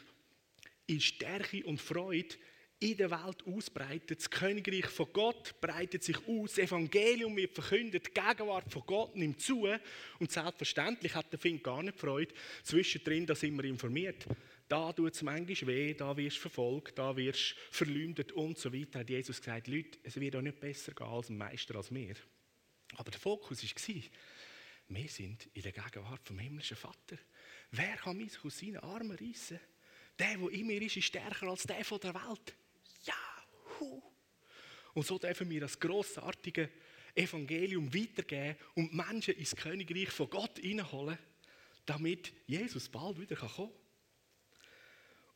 in 0.87 1.01
Stärke 1.01 1.65
und 1.65 1.79
Freude 1.79 2.35
in 2.79 2.97
der 2.97 3.11
Welt 3.11 3.45
ausbreitet. 3.45 4.19
Das 4.19 4.29
Königreich 4.29 4.87
von 4.87 5.07
Gott 5.13 5.59
breitet 5.61 6.03
sich 6.03 6.17
aus. 6.27 6.55
Das 6.55 6.65
Evangelium 6.65 7.35
wird 7.37 7.53
verkündet. 7.53 8.07
Die 8.07 8.11
Gegenwart 8.11 8.71
von 8.71 8.83
Gott 8.85 9.15
nimmt 9.15 9.39
zu. 9.39 9.67
Und 10.19 10.31
selbstverständlich 10.31 11.13
hat 11.13 11.31
der 11.31 11.39
Fink 11.39 11.63
gar 11.63 11.83
nicht 11.83 11.99
Freude. 11.99 12.33
Zwischendrin, 12.63 13.27
da 13.27 13.35
sind 13.35 13.55
wir 13.55 13.65
informiert. 13.65 14.25
Da 14.67 14.91
tut 14.93 15.13
es 15.13 15.21
manchmal 15.21 15.67
weh, 15.67 15.93
da 15.93 16.15
wirst 16.15 16.37
du 16.37 16.41
verfolgt, 16.41 16.97
da 16.97 17.15
wirst 17.15 17.51
du 17.51 17.55
verleumdet 17.71 18.31
und 18.31 18.57
so 18.57 18.73
weiter. 18.73 18.99
Hat 18.99 19.09
Jesus 19.09 19.39
gesagt, 19.39 19.67
Leute, 19.67 19.99
es 20.01 20.19
wird 20.19 20.35
auch 20.35 20.41
nicht 20.41 20.59
besser 20.59 20.93
gehen 20.93 21.07
als 21.07 21.29
ein 21.29 21.37
Meister 21.37 21.75
als 21.75 21.91
mir. 21.91 22.15
Aber 22.95 23.11
der 23.11 23.19
Fokus 23.19 23.63
war, 23.63 24.01
wir 24.87 25.09
sind 25.09 25.47
in 25.53 25.61
der 25.61 25.71
Gegenwart 25.71 26.27
vom 26.27 26.39
himmlischen 26.39 26.77
Vater. 26.77 27.17
Wer 27.71 27.95
kann 27.95 28.17
mich 28.17 28.43
aus 28.43 28.59
seinen 28.59 28.77
Armen 28.77 29.17
reissen? 29.17 29.59
Der, 30.19 30.37
der 30.37 30.49
in 30.49 30.67
mir 30.67 30.81
ist, 30.81 30.97
ist 30.97 31.05
stärker 31.05 31.47
als 31.47 31.63
der 31.63 31.85
von 31.85 31.99
der 31.99 32.13
Welt. 32.13 32.55
Juhu! 33.03 34.01
Und 34.93 35.07
so 35.07 35.17
dürfen 35.17 35.49
wir 35.49 35.61
das 35.61 35.79
grossartige 35.79 36.69
Evangelium 37.15 37.93
weitergeben 37.93 38.57
und 38.75 38.93
Menschen 38.93 39.35
ins 39.35 39.55
Königreich 39.55 40.09
von 40.09 40.29
Gott 40.29 40.59
hineinholen, 40.59 41.17
damit 41.85 42.33
Jesus 42.45 42.89
bald 42.89 43.19
wieder 43.19 43.35
kommen 43.35 43.69
kann. 43.69 43.81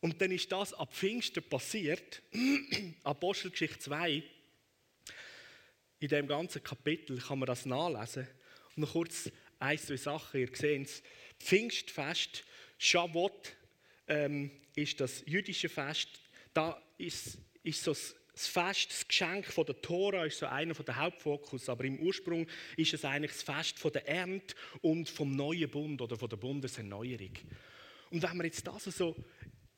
Und 0.02 0.22
dann 0.22 0.32
ist 0.32 0.52
das 0.52 0.74
ab 0.74 0.94
Pfingsten 0.94 1.42
passiert, 1.44 2.22
Apostelgeschichte 3.04 3.80
2. 3.80 4.24
In 6.06 6.10
dem 6.10 6.28
ganzen 6.28 6.64
Kapitel 6.64 7.18
kann 7.18 7.40
man 7.40 7.48
das 7.48 7.66
nachlesen. 7.66 8.28
Und 8.76 8.84
noch 8.84 8.92
kurz 8.92 9.32
ein, 9.58 9.80
zwei 9.80 9.98
Sachen, 9.98 10.40
ihr 10.40 10.50
seht 10.54 10.86
es. 10.86 11.02
Pfingstfest, 11.40 12.44
Shavuot 12.78 13.56
ähm, 14.08 14.52
ist 14.76 15.02
das 15.02 15.24
jüdische 15.26 15.68
Fest. 15.68 16.10
Da 16.54 16.80
ist, 17.00 17.40
ist 17.64 17.84
so 17.84 17.90
das 17.92 18.48
Fest, 18.48 18.92
das 18.92 19.08
Geschenk 19.08 19.48
von 19.48 19.66
der 19.66 19.82
Tora 19.82 20.26
ist 20.26 20.38
so 20.38 20.46
einer 20.46 20.76
der 20.76 20.96
Hauptfokus, 20.96 21.70
aber 21.70 21.86
im 21.86 21.98
Ursprung 21.98 22.46
ist 22.78 22.94
es 22.94 23.04
eigentlich 23.04 23.32
das 23.32 23.42
Fest 23.42 23.80
von 23.80 23.92
der 23.92 24.08
Ernte 24.08 24.54
und 24.82 25.10
vom 25.10 25.36
neuen 25.36 25.72
Bund 25.72 26.00
oder 26.04 26.18
von 26.18 26.30
der 26.30 26.38
Bundeserneuerung. 26.38 27.34
Und 28.12 28.22
wenn 28.22 28.38
man 28.38 28.46
jetzt 28.46 28.68
das 28.68 28.84
so 28.84 29.16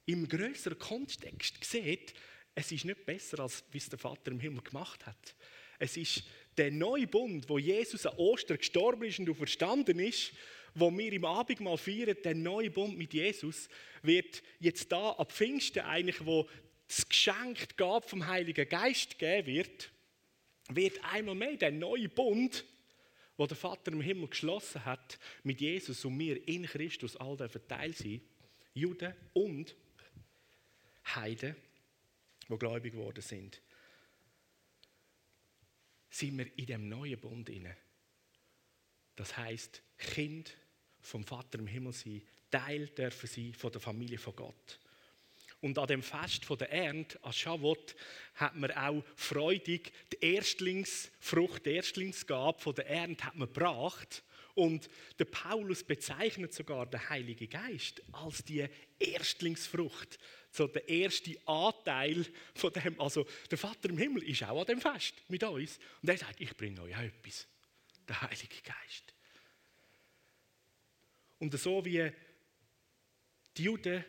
im 0.06 0.28
größeren 0.28 0.78
Kontext 0.78 1.64
sieht, 1.64 2.14
es 2.54 2.70
ist 2.74 2.84
nicht 2.84 3.06
besser, 3.06 3.40
als 3.40 3.64
wie 3.72 3.78
es 3.78 3.88
der 3.88 4.00
Vater 4.00 4.32
im 4.32 4.42
Himmel 4.42 4.62
gemacht 4.64 5.06
hat. 5.06 5.36
Es 5.80 5.98
ist 5.98 6.24
der 6.58 6.72
neue 6.72 7.08
Bund, 7.08 7.48
wo 7.50 7.58
Jesus 7.58 8.06
an 8.06 8.18
Ostern 8.18 8.58
gestorben 8.58 9.04
ist 9.04 9.20
und 9.20 9.34
verstanden 9.36 10.00
ist, 10.00 10.34
wo 10.74 10.96
wir 10.96 11.12
im 11.12 11.26
Abendmahl 11.26 11.78
feiern, 11.78 12.18
der 12.24 12.36
neue 12.36 12.70
Bund 12.70 12.98
mit 12.98 13.14
Jesus, 13.14 13.70
wird 14.02 14.44
jetzt 14.60 14.92
da 14.92 15.12
ab 15.12 15.32
Pfingsten 15.32 15.84
eigentlich, 15.84 16.26
wo 16.26 16.48
das 16.88 17.08
Geschenk, 17.08 17.78
die 17.78 18.00
vom 18.08 18.28
Heiligen 18.28 18.68
Geist 18.68 19.18
geben 19.18 19.48
wird, 19.48 19.92
wird 20.70 21.00
einmal 21.14 21.36
mehr 21.36 21.58
der 21.58 21.72
neue 21.72 22.10
Bund, 22.10 22.66
wo 23.38 23.46
der 23.46 23.58
Vater 23.58 23.92
im 23.92 24.02
Himmel 24.02 24.30
geschlossen 24.30 24.84
hat 24.86 25.20
mit 25.44 25.62
Jesus 25.62 26.04
und 26.06 26.18
wir 26.20 26.48
in 26.48 26.66
Christus 26.66 27.16
all 27.16 27.38
dürfen 27.38 27.68
Teil 27.68 27.94
sein, 27.94 28.22
Juden 28.74 29.14
und 29.34 29.76
Heiden, 31.16 31.56
die 32.50 32.58
gläubig 32.58 32.94
geworden 32.94 33.22
sind, 33.22 33.62
sind 36.18 36.38
wir 36.38 36.58
in 36.58 36.66
dem 36.66 36.90
neuen 36.90 37.20
Bund 37.20 37.50
inne. 37.50 37.76
Das 39.16 39.38
heißt, 39.38 39.82
Kind 39.98 40.56
vom 41.00 41.24
Vater 41.24 41.60
im 41.60 41.68
Himmel 41.68 41.94
sein, 41.94 42.22
Teil 42.50 42.88
dürfen 42.88 43.28
sein 43.28 43.54
von 43.54 43.72
der 43.72 43.82
Familie 43.82 44.18
von 44.18 44.36
Gott. 44.36 44.80
Und 45.62 45.78
an 45.80 45.88
dem 45.88 46.04
Fest 46.04 46.46
von 46.46 46.58
der 46.58 46.72
Ernte, 46.72 47.24
an 47.24 47.34
Shavuot, 47.34 47.96
hat 48.36 48.56
man 48.56 48.72
auch 48.72 49.04
freudig 49.16 49.92
die 50.14 50.34
Erstlingsfrucht, 50.34 51.66
die 51.66 51.72
Erstlingsgabe 51.72 52.60
von 52.60 52.76
der 52.76 52.88
Ernte 52.88 53.24
hat 53.26 53.36
man 53.36 53.48
gebracht. 53.48 54.24
Und 54.54 54.90
der 55.20 55.26
Paulus 55.26 55.84
bezeichnet 55.84 56.54
sogar 56.54 56.88
den 56.88 57.10
Heiligen 57.10 57.50
Geist 57.50 58.02
als 58.12 58.44
die 58.44 58.68
Erstlingsfrucht, 59.00 60.18
so 60.52 60.68
der 60.68 60.88
erste 60.88 61.36
Anteil 61.46 62.26
von 62.56 62.74
dem. 62.74 63.00
Also 63.00 63.26
der 63.50 63.58
Vater 63.58 63.90
im 63.90 63.98
Himmel 63.98 64.24
ist 64.24 64.44
auch 64.44 64.60
an 64.60 64.66
dem 64.66 64.82
Fest 64.82 65.16
mit 65.28 65.44
uns. 65.44 65.80
Und 66.02 66.10
er 66.10 66.18
sagt, 66.18 66.40
ich 66.42 66.56
bringe 66.56 66.82
euch 66.82 66.96
auch 66.96 67.02
etwas, 67.02 67.48
der 68.08 68.22
Heilige 68.22 68.62
Geist. 68.64 69.14
Und 71.40 71.58
so 71.60 71.86
wie 71.86 72.12
die 73.56 73.64
Juden 73.64 74.04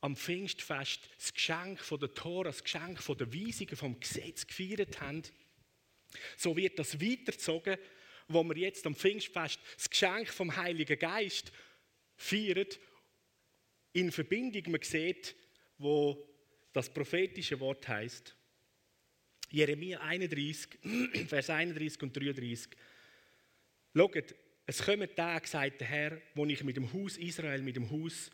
am 0.00 0.16
Pfingstfest 0.16 1.00
das 1.16 1.32
Geschenk 1.32 1.80
von 1.80 2.00
der 2.00 2.12
Tora, 2.12 2.48
das 2.48 2.64
Geschenk 2.64 3.00
von 3.00 3.16
der 3.16 3.32
Weisungen 3.32 3.76
vom 3.76 4.00
Gesetz 4.00 4.46
gefeiert 4.46 5.00
haben, 5.00 5.22
so 6.36 6.56
wird 6.56 6.78
das 6.78 7.00
weitergezogen, 7.00 7.78
wo 8.28 8.42
wir 8.44 8.56
jetzt 8.56 8.86
am 8.86 8.94
Pfingstfest 8.94 9.60
das 9.76 9.90
Geschenk 9.90 10.28
vom 10.28 10.56
Heiligen 10.56 10.98
Geist 10.98 11.52
feiern, 12.16 12.66
in 13.94 14.10
Verbindung, 14.10 14.72
man 14.72 14.82
sieht, 14.82 15.36
wo 15.82 16.26
das 16.72 16.92
prophetische 16.92 17.58
Wort 17.60 17.86
heißt. 17.86 18.34
Jeremia 19.50 20.00
31, 20.00 20.78
Vers 21.28 21.50
31 21.50 22.02
und 22.02 22.16
33. 22.16 22.70
Schaut, 23.94 24.34
es 24.64 24.82
kommen 24.82 25.08
Tage, 25.14 25.46
sagt 25.46 25.80
der 25.80 25.88
Herr, 25.88 26.22
wo 26.34 26.46
ich 26.46 26.64
mit 26.64 26.76
dem 26.76 26.90
Haus 26.92 27.18
Israel, 27.18 27.60
mit 27.60 27.76
dem 27.76 27.90
Haus 27.90 28.30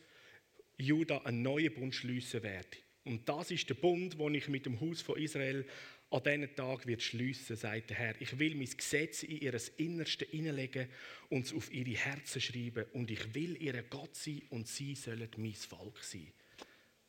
Juda 0.77 1.19
einen 1.19 1.43
neuen 1.43 1.75
Bund 1.75 1.95
schließen 1.95 2.43
werde. 2.43 2.79
Und 3.05 3.29
das 3.29 3.51
ist 3.51 3.69
der 3.69 3.75
Bund, 3.75 4.19
den 4.21 4.35
ich 4.35 4.49
mit 4.49 4.67
dem 4.67 4.81
Haus 4.81 5.01
von 5.03 5.19
Israel 5.19 5.67
an 6.11 6.23
diesen 6.23 6.55
Tag 6.55 6.87
wird 6.87 7.03
schliessen, 7.03 7.57
sagt 7.57 7.91
der 7.91 7.97
Herr. 7.97 8.21
Ich 8.21 8.39
will 8.39 8.55
mein 8.55 8.71
Gesetz 8.71 9.23
in 9.25 9.41
ihr 9.41 9.59
Innerste 9.77 10.25
hineinlegen 10.25 10.89
und 11.29 11.47
es 11.47 11.53
auf 11.53 11.73
ihre 11.73 11.99
Herzen 11.99 12.41
schreiben. 12.41 12.85
Und 12.93 13.11
ich 13.11 13.35
will 13.35 13.61
ihr 13.61 13.83
Gott 13.83 14.15
sein 14.15 14.43
und 14.51 14.69
sie 14.69 14.95
sollen 14.95 15.29
mein 15.37 15.55
Volk 15.55 16.03
sein. 16.03 16.33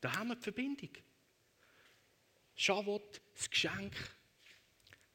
Da 0.02 0.14
haben 0.16 0.30
wir 0.30 0.36
die 0.36 0.44
Verbindung. 0.44 0.90
Shavuot, 2.56 3.22
das 3.36 3.50
Geschenk, 3.50 3.94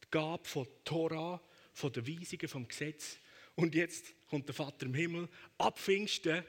die 0.03 0.11
Gabe 0.11 0.45
von 0.45 0.67
Torah, 0.85 1.43
von 1.73 1.93
den 1.93 2.07
Weisungen 2.07 2.49
vom 2.49 2.67
Gesetz. 2.67 3.19
Und 3.55 3.75
jetzt 3.75 4.15
kommt 4.29 4.49
der 4.49 4.55
Vater 4.55 4.87
im 4.87 4.95
Himmel, 4.95 5.29
ab 5.59 5.79
Pfingsten, 5.79 6.45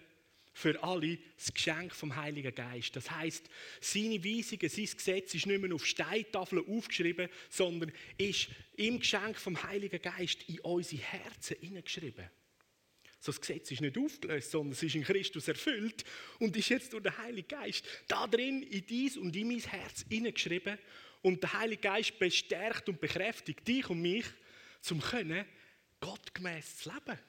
für 0.56 0.82
alle 0.82 1.18
das 1.38 1.54
Geschenk 1.54 1.94
vom 1.94 2.16
Heiligen 2.16 2.56
Geist. 2.56 2.96
Das 2.96 3.12
heißt, 3.12 3.50
seine 3.82 4.24
Weisungen, 4.24 4.70
sein 4.70 4.86
Gesetz 4.86 5.34
ist 5.34 5.46
nicht 5.48 5.62
mehr 5.62 5.76
auf 5.76 5.86
Steintafeln 5.86 6.66
aufgeschrieben, 6.66 7.28
sondern 7.50 7.92
ist 8.18 8.48
im 8.78 9.00
Geschenk 9.00 9.38
vom 9.38 9.62
Heiligen 9.62 10.02
Geist 10.02 10.48
in 10.48 10.62
unsere 10.62 11.02
Herzen 11.02 11.58
hineingeschrieben. 11.60 12.30
Das 13.26 13.42
Gesetz 13.42 13.72
ist 13.72 13.82
nicht 13.82 13.98
aufgelöst, 13.98 14.52
sondern 14.52 14.74
es 14.74 14.84
ist 14.84 14.94
in 14.94 15.04
Christus 15.04 15.48
erfüllt 15.48 16.06
und 16.40 16.56
ist 16.56 16.70
jetzt 16.70 16.94
durch 16.94 17.02
den 17.02 17.18
Heiligen 17.18 17.48
Geist 17.48 17.84
da 18.08 18.28
drin 18.28 18.62
in 18.62 18.86
dies 18.86 19.18
und 19.18 19.36
in 19.36 19.48
mein 19.48 19.60
Herz 19.60 20.06
hineingeschrieben. 20.08 20.78
Und 21.24 21.42
der 21.42 21.54
Heilige 21.54 21.82
Geist 21.82 22.20
bestärkt 22.20 22.88
und 22.88 23.02
bekräftigt 23.02 23.68
dich 23.68 23.90
und 23.90 24.02
mich, 24.02 24.26
zum 24.82 25.02
können 25.02 25.44
gottgemäß 26.00 26.78
zu 26.78 26.92
leben. 26.92 27.20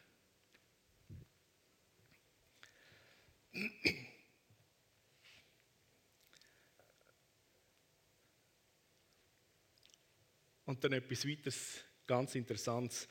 Und 10.66 10.84
dann 10.84 10.92
etwas 10.92 11.26
weiteres, 11.26 11.84
ganz 12.06 12.34
Interessantes. 12.34 13.08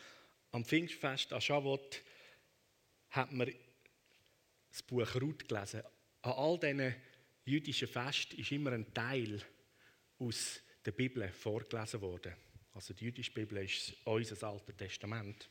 Am 0.51 0.63
Pfingstfest, 0.63 1.33
an 1.33 1.41
Shavuot, 1.41 2.03
hat 3.15 3.31
man 3.31 3.51
das 4.69 4.83
Buch 4.83 5.15
Ruth 5.15 5.47
gelesen. 5.47 5.81
An 6.21 6.31
all 6.31 6.59
diesen 6.59 6.95
jüdischen 7.45 7.87
Festen 7.87 8.39
ist 8.39 8.51
immer 8.51 8.71
ein 8.71 8.93
Teil 8.93 9.41
aus 10.19 10.59
der 10.83 10.91
Bibel 10.91 11.27
vorgelesen 11.29 12.01
worden. 12.01 12.33
Also 12.73 12.93
die 12.93 13.05
jüdische 13.05 13.31
Bibel 13.31 13.63
ist 13.63 13.95
unser 14.03 14.47
Altes 14.47 14.75
Testament. 14.75 15.49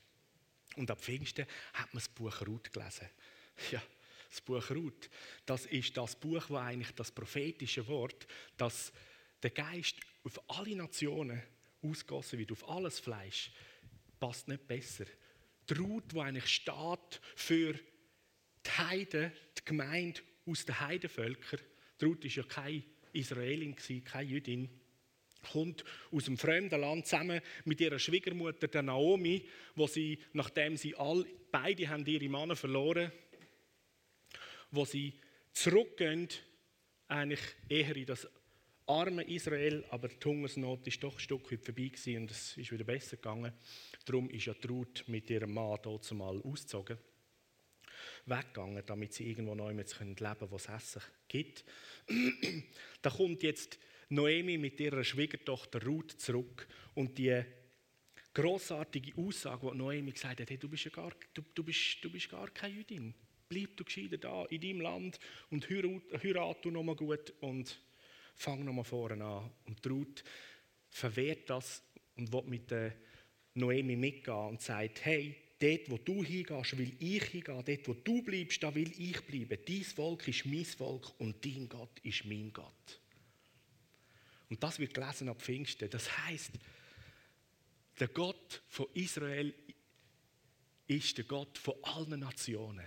Und 0.77 0.91
ab 0.91 1.01
Pfingsten 1.01 1.47
hat 1.73 1.93
man 1.95 2.03
das 2.03 2.09
Buch 2.09 2.41
Ruth 2.47 2.73
gelesen. 2.73 3.09
Ja, 3.71 3.81
das 4.29 4.41
Buch 4.41 4.69
Ruth, 4.71 5.09
das 5.47 5.67
ist 5.67 5.97
das 5.97 6.17
Buch, 6.17 6.45
wo 6.49 6.57
eigentlich 6.57 6.91
das 6.97 7.13
prophetische 7.13 7.87
Wort, 7.87 8.27
dass 8.57 8.93
der 9.41 9.51
Geist 9.51 9.95
auf 10.25 10.41
alle 10.51 10.75
Nationen 10.75 11.41
ausgossen 11.81 12.41
wird, 12.41 12.51
auf 12.51 12.69
alles 12.69 12.99
Fleisch, 12.99 13.53
passt 14.19 14.49
nicht 14.49 14.67
besser. 14.67 15.05
Die 15.69 15.75
Ruth, 15.75 16.13
die 16.13 16.21
eigentlich 16.21 16.49
steht 16.49 17.21
für 17.37 17.75
die 17.75 18.71
Heiden, 18.71 19.33
die 19.59 19.65
Gemeinde 19.65 20.21
aus 20.47 20.65
den 20.65 20.81
Heidenvölkern. 20.81 21.61
Die 22.01 22.05
Ruth 22.05 22.25
war 22.25 22.31
ja 22.31 22.43
keine 22.43 22.85
Israelin, 23.13 23.77
keine 24.05 24.29
Jüdin. 24.29 24.69
Kommt 25.53 25.85
aus 26.11 26.27
einem 26.27 26.39
fremden 26.39 26.81
Land 26.81 27.07
zusammen 27.07 27.41
mit 27.65 27.81
ihrer 27.81 27.99
Schwiegermutter, 27.99 28.67
der 28.67 28.83
Naomi, 28.83 29.47
wo 29.75 29.87
sie, 29.87 30.19
nachdem 30.33 30.77
sie 30.77 30.95
all, 30.97 31.27
beide 31.51 31.89
haben 31.89 32.07
ihre 32.07 32.29
Männer 32.29 32.57
verloren 32.57 33.13
wo 34.75 34.85
sie 34.85 35.15
zurückgehen, 35.53 36.29
eigentlich 37.09 37.43
eher 37.69 37.97
in 37.97 38.07
das 38.07 38.29
arme 38.87 39.23
Israel, 39.25 39.85
aber 39.91 40.09
die 40.09 40.25
Hungersnot 40.25 40.87
ist 40.87 41.03
doch 41.03 41.15
ein 41.15 41.21
Stück 41.21 41.51
weit 41.51 41.65
vorbei 41.65 41.91
und 42.17 42.31
es 42.31 42.57
ist 42.57 42.71
wieder 42.71 42.85
besser 42.85 43.17
gegangen. 43.17 43.53
Darum 44.05 44.29
ist 44.31 44.47
ja 44.47 44.55
Ruth 44.69 45.05
mit 45.07 45.31
ihrem 45.31 45.55
Mann 45.55 45.79
dort 45.83 46.05
zumal 46.05 46.41
ausgezogen, 46.43 46.99
weggegangen, 48.27 48.83
damit 48.85 49.15
sie 49.15 49.29
irgendwo 49.29 49.55
neu 49.55 49.73
mit 49.73 49.99
leben 49.99 50.15
können, 50.15 50.51
wo 50.51 50.57
es 50.57 50.69
Essen 50.69 51.03
gibt. 51.29 51.65
da 53.03 53.11
kommt 53.11 53.43
jetzt 53.43 53.79
Noemi 54.11 54.59
mit 54.59 54.79
ihrer 54.81 55.03
Schwiegertochter 55.03 55.83
Ruth 55.85 56.13
zurück 56.13 56.69
und 56.95 57.17
die 57.17 57.43
großartige 58.35 59.17
Aussage, 59.17 59.71
die 59.71 59.79
Noemi 59.79 60.13
gesagt 60.13 60.41
hat, 60.41 60.51
hey, 60.51 60.59
du 60.59 60.69
bist 60.69 60.85
ja 60.85 60.91
gar, 60.91 61.13
du, 61.33 61.43
du 61.55 61.65
bist, 61.65 61.99
du 62.03 62.11
bist 62.11 62.29
gar 62.29 62.51
keine 62.51 62.75
Jüdin. 62.75 63.15
Bleib 63.49 63.77
du 63.77 63.85
gescheiter 63.85 64.19
da 64.19 64.45
in 64.47 64.61
deinem 64.61 64.81
Land 64.81 65.21
und 65.51 65.69
heirat, 65.71 66.23
heirat 66.23 66.65
du 66.65 66.71
nochmal 66.71 66.97
gut 66.97 67.33
und 67.41 67.79
fang 68.35 68.65
nochmal 68.65 68.85
vorne 68.85 69.25
an. 69.25 69.51
Und 69.67 69.87
Ruth 69.87 70.25
verwehrt 70.91 71.51
das 71.51 71.83
und 72.17 72.33
will 72.33 72.43
mit 72.47 72.71
der 72.71 72.95
Noemi 73.55 73.97
mitgehen 73.97 74.49
und 74.49 74.61
sagt, 74.61 75.05
hey, 75.05 75.37
dort, 75.59 75.91
wo 75.91 75.99
du 75.99 76.25
hingehst, 76.25 76.77
will 76.77 76.95
ich 76.99 77.25
hingehen. 77.25 77.63
Dort, 77.65 77.89
wo 77.89 77.95
du 77.95 78.23
bleibst, 78.23 78.63
da 78.63 78.75
will 78.75 78.93
ich 78.99 79.21
bleiben. 79.23 79.59
Dein 79.67 79.85
Volk 79.85 80.29
ist 80.29 80.47
mein 80.47 80.65
Volk 80.65 81.19
und 81.19 81.45
dein 81.45 81.69
Gott 81.69 81.99
ist 82.03 82.25
mein 82.25 82.53
Gott. 82.53 83.01
Und 84.51 84.63
das 84.63 84.79
wird 84.79 84.95
gelesen 84.95 85.29
ab 85.29 85.41
Pfingsten. 85.41 85.89
Das 85.91 86.17
heißt, 86.27 86.53
der 87.99 88.09
Gott 88.09 88.63
von 88.69 88.87
Israel 88.95 89.55
ist 90.87 91.17
der 91.17 91.25
Gott 91.25 91.57
von 91.59 91.75
allen 91.83 92.21
Nationen. 92.21 92.87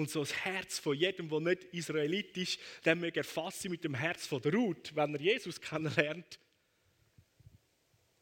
Und 0.00 0.08
so 0.08 0.20
das 0.20 0.32
Herz 0.32 0.78
von 0.78 0.96
jedem, 0.96 1.28
der 1.28 1.40
nicht 1.40 1.64
Israelit 1.74 2.34
ist, 2.38 2.58
der 2.86 2.94
möge 2.94 3.20
erfassen 3.20 3.70
mit 3.70 3.84
dem 3.84 3.92
Herz 3.92 4.26
von 4.26 4.40
der 4.40 4.54
Ruth, 4.54 4.96
wenn 4.96 5.14
er 5.14 5.20
Jesus 5.20 5.60
kennenlernt. 5.60 6.38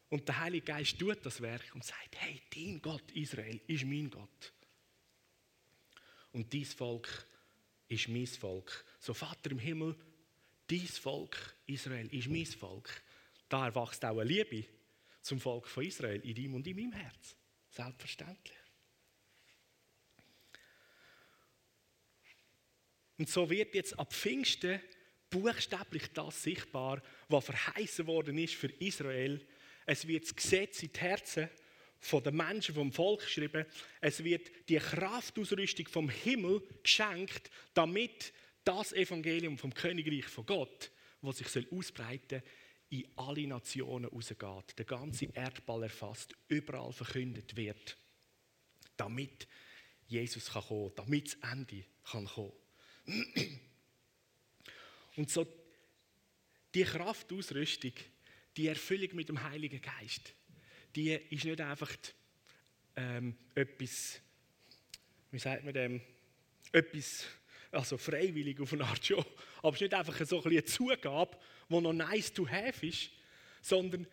Und 0.08 0.26
der 0.26 0.40
Heilige 0.40 0.66
Geist 0.66 0.99
tut 0.99 1.25
das 1.25 1.40
Werk 1.40 1.73
und 1.75 1.85
sagt, 1.85 2.16
hey, 2.16 2.42
dein 2.52 2.82
Gott 2.82 3.08
Israel 3.12 3.61
ist 3.68 3.85
mein 3.85 4.11
Gott. 4.11 4.52
Und 6.32 6.52
dies 6.52 6.75
Volk 6.75 7.28
ist 7.87 8.08
mein 8.08 8.26
Volk. 8.26 8.85
So 8.99 9.14
Vater 9.14 9.52
im 9.52 9.61
Himmel, 9.61 9.94
dies 10.68 10.99
Volk 10.99 11.54
Israel 11.66 12.12
ist 12.12 12.26
mein 12.26 12.44
Volk. 12.44 12.90
Da 13.49 13.66
erwachst 13.66 14.04
auch 14.04 14.18
eine 14.18 14.25
Liebe 14.25 14.64
zum 15.23 15.38
Volk 15.38 15.68
von 15.68 15.85
Israel 15.85 16.20
in 16.23 16.35
deinem 16.35 16.54
und 16.56 16.66
in 16.66 16.75
meinem 16.75 16.94
Herz. 16.94 17.37
Selbstverständlich. 17.70 18.57
Und 23.18 23.28
so 23.28 23.50
wird 23.50 23.75
jetzt 23.75 23.98
ab 23.98 24.12
Pfingsten 24.12 24.80
buchstäblich 25.28 26.04
das 26.14 26.42
sichtbar, 26.42 27.02
was 27.28 27.44
verheißen 27.44 28.06
worden 28.06 28.38
ist 28.38 28.54
für 28.54 28.68
Israel. 28.78 29.44
Es 29.84 30.06
wird 30.06 30.25
das 30.25 30.34
Gesetz 30.34 30.82
in 30.82 30.92
die 30.92 31.00
Herzen 31.00 31.48
der 32.12 32.32
Menschen 32.32 32.75
vom 32.75 32.92
Volk 32.92 33.22
geschrieben. 33.22 33.66
Es 34.00 34.22
wird 34.22 34.50
die 34.68 34.76
Kraftausrüstung 34.76 35.88
vom 35.88 36.08
Himmel 36.08 36.62
geschenkt, 36.82 37.50
damit 37.75 38.32
das 38.64 38.92
Evangelium 38.92 39.58
vom 39.58 39.75
Königreich 39.75 40.26
von 40.26 40.46
Gott, 40.46 40.90
was 41.20 41.38
sich 41.38 41.72
ausbreiten 41.72 42.40
soll, 42.40 42.50
in 42.90 43.08
alle 43.16 43.46
Nationen 43.46 44.06
rausgeht, 44.06 44.78
der 44.78 44.84
ganze 44.84 45.26
Erdball 45.34 45.82
erfasst, 45.82 46.34
überall 46.48 46.92
verkündet 46.92 47.56
wird, 47.56 47.98
damit 48.96 49.46
Jesus 50.06 50.50
kann 50.50 50.62
kommen, 50.62 50.92
damit 50.96 51.26
das 51.26 51.52
Ende 51.52 51.84
kann 52.04 52.25
kommen. 52.26 52.52
Und 55.16 55.30
so 55.30 55.46
die 56.74 56.84
Kraftausrüstung, 56.84 57.92
die 58.56 58.68
Erfüllung 58.68 59.14
mit 59.14 59.28
dem 59.28 59.42
Heiligen 59.42 59.80
Geist, 59.80 60.34
die 60.94 61.12
ist 61.12 61.44
nicht 61.44 61.60
einfach 61.60 61.90
ähm, 62.96 63.36
etwas, 63.54 64.20
wie 65.30 65.38
sagt 65.38 65.64
man 65.64 65.74
dem, 65.74 66.00
etwas, 66.72 67.24
also 67.71 67.97
freiwillig 67.97 68.60
auf 68.60 68.73
eine 68.73 68.84
Art 68.84 69.04
schon, 69.04 69.25
aber 69.58 69.68
es 69.68 69.75
ist 69.75 69.80
nicht 69.82 69.94
einfach 69.94 70.26
so 70.26 70.42
ein 70.42 70.50
eine 70.50 70.64
Zugabe, 70.64 71.38
die 71.68 71.80
noch 71.80 71.92
nice 71.92 72.32
to 72.32 72.49
have 72.49 72.86
ist, 72.86 73.10
sondern 73.60 74.06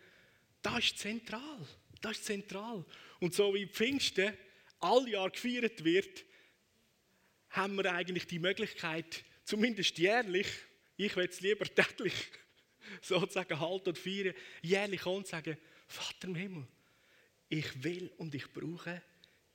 das 0.62 0.78
ist 0.78 0.98
zentral. 0.98 1.66
Das 2.00 2.12
ist 2.12 2.24
zentral. 2.24 2.84
Und 3.20 3.34
so 3.34 3.54
wie 3.54 3.66
Pfingsten 3.66 4.36
all 4.80 5.08
Jahr 5.08 5.30
gefeiert 5.30 5.82
wird, 5.84 6.24
haben 7.56 7.76
wir 7.76 7.92
eigentlich 7.92 8.26
die 8.26 8.38
Möglichkeit, 8.38 9.24
zumindest 9.44 9.98
jährlich, 9.98 10.46
ich 10.96 11.14
will 11.16 11.28
es 11.28 11.40
lieber 11.40 11.64
täglich, 11.64 12.14
sozusagen 13.02 13.58
halten 13.58 13.90
und 13.90 13.98
feiern, 13.98 14.34
jährlich 14.62 15.04
und 15.06 15.26
sagen, 15.26 15.56
Vater 15.88 16.28
im 16.28 16.34
Himmel, 16.34 16.66
ich 17.48 17.82
will 17.82 18.12
und 18.18 18.34
ich 18.34 18.52
brauche 18.52 19.02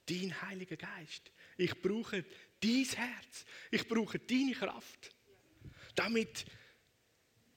deinen 0.08 0.42
Heiligen 0.42 0.78
Geist. 0.78 1.32
Ich 1.58 1.80
brauche 1.82 2.26
dein 2.60 2.86
Herz. 2.86 3.46
Ich 3.70 3.88
brauche 3.88 4.20
deine 4.20 4.54
Kraft. 4.54 5.14
Damit 5.96 6.46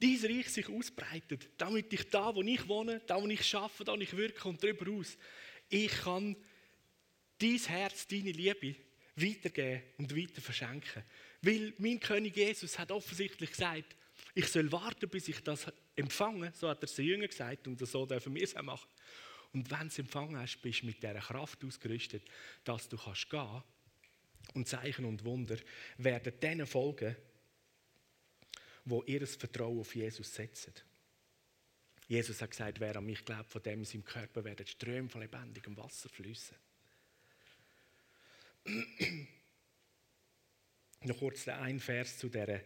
dein 0.00 0.18
Reich 0.24 0.48
sich 0.48 0.68
ausbreitet. 0.68 1.50
Damit 1.56 1.92
ich 1.92 2.10
da, 2.10 2.34
wo 2.34 2.42
ich 2.42 2.68
wohne, 2.68 3.00
da, 3.06 3.20
wo 3.20 3.26
ich 3.26 3.54
arbeite, 3.54 3.84
da, 3.84 3.92
wo 3.92 4.00
ich 4.00 4.16
wirke 4.16 4.48
und 4.48 4.62
darüber 4.62 4.90
aus, 4.92 5.16
ich 5.68 5.90
kann 5.90 6.36
dein 7.38 7.58
Herz, 7.58 8.06
deine 8.06 8.32
Liebe 8.32 8.76
weitergeben 9.16 9.82
und 9.98 10.16
weiter 10.16 10.40
verschenken. 10.40 11.02
Weil 11.42 11.72
mein 11.78 12.00
König 12.00 12.36
Jesus 12.36 12.78
hat 12.78 12.90
offensichtlich 12.90 13.50
gesagt, 13.50 13.96
ich 14.34 14.46
soll 14.48 14.70
warten, 14.72 15.08
bis 15.08 15.28
ich 15.28 15.40
das 15.40 15.66
empfange. 15.96 16.52
So 16.54 16.68
hat 16.68 16.82
er 16.82 16.84
es 16.84 16.94
den 16.94 17.06
Jüngern 17.06 17.28
gesagt 17.28 17.66
und 17.66 17.78
so 17.86 18.06
dürfen 18.06 18.34
wir 18.34 18.42
es 18.42 18.56
auch 18.56 18.62
machen. 18.62 18.88
Und 19.52 19.70
wenn 19.70 19.80
du 19.80 19.86
es 19.86 19.98
empfangen 19.98 20.36
hast, 20.36 20.60
bist 20.60 20.82
du 20.82 20.86
mit 20.86 21.02
dieser 21.02 21.14
Kraft 21.14 21.64
ausgerüstet, 21.64 22.24
dass 22.64 22.88
du 22.88 22.96
kannst 22.96 23.30
gehen 23.30 23.62
und 24.54 24.68
Zeichen 24.68 25.04
und 25.04 25.24
Wunder 25.24 25.56
werden 25.98 26.32
denen 26.40 26.66
folgen, 26.66 27.16
wo 28.84 29.02
ihr 29.04 29.26
Vertrauen 29.26 29.80
auf 29.80 29.94
Jesus 29.94 30.34
setzen. 30.34 30.74
Jesus 32.06 32.42
hat 32.42 32.50
gesagt, 32.50 32.80
wer 32.80 32.96
an 32.96 33.06
mich 33.06 33.24
glaubt, 33.24 33.50
von 33.50 33.62
dem 33.62 33.80
in 33.80 33.84
seinem 33.84 34.04
Körper 34.04 34.44
werden 34.44 34.66
Ströme 34.66 35.08
von 35.08 35.22
lebendigem 35.22 35.76
Wasser 35.76 36.08
fließen. 36.08 36.56
Noch 41.04 41.18
kurz 41.18 41.46
ein 41.48 41.80
Vers 41.80 42.18
zu 42.18 42.30
der 42.30 42.62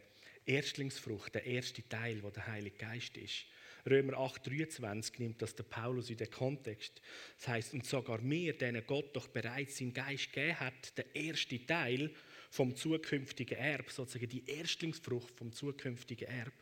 Erstlingsfrucht, 0.47 1.35
der 1.35 1.45
erste 1.45 1.87
Teil, 1.89 2.23
wo 2.23 2.31
der 2.31 2.47
Heilige 2.47 2.77
Geist 2.77 3.17
ist. 3.17 3.47
Römer 3.89 4.15
8,23 4.15 5.15
nimmt 5.19 5.43
das 5.43 5.57
der 5.57 5.65
Paulus 5.65 6.11
in 6.11 6.17
den 6.17 6.31
Kontext. 6.31 7.03
Das 7.39 7.49
heißt, 7.49 7.75
und 7.75 7.85
sogar 7.87 8.21
mir, 8.21 8.57
denen 8.57 8.87
Gott 8.87 9.17
doch 9.17 9.27
bereits 9.29 9.79
seinen 9.79 9.93
Geist 9.93 10.33
gegeben 10.33 10.61
hat, 10.61 10.97
der 10.97 11.15
erste 11.15 11.65
Teil 11.67 12.15
vom 12.51 12.77
zukünftigen 12.77 13.59
Erb, 13.59 13.91
sozusagen 13.91 14.29
die 14.29 14.49
Erstlingsfrucht 14.49 15.37
vom 15.37 15.53
zukünftigen 15.53 16.29
Erb. 16.29 16.53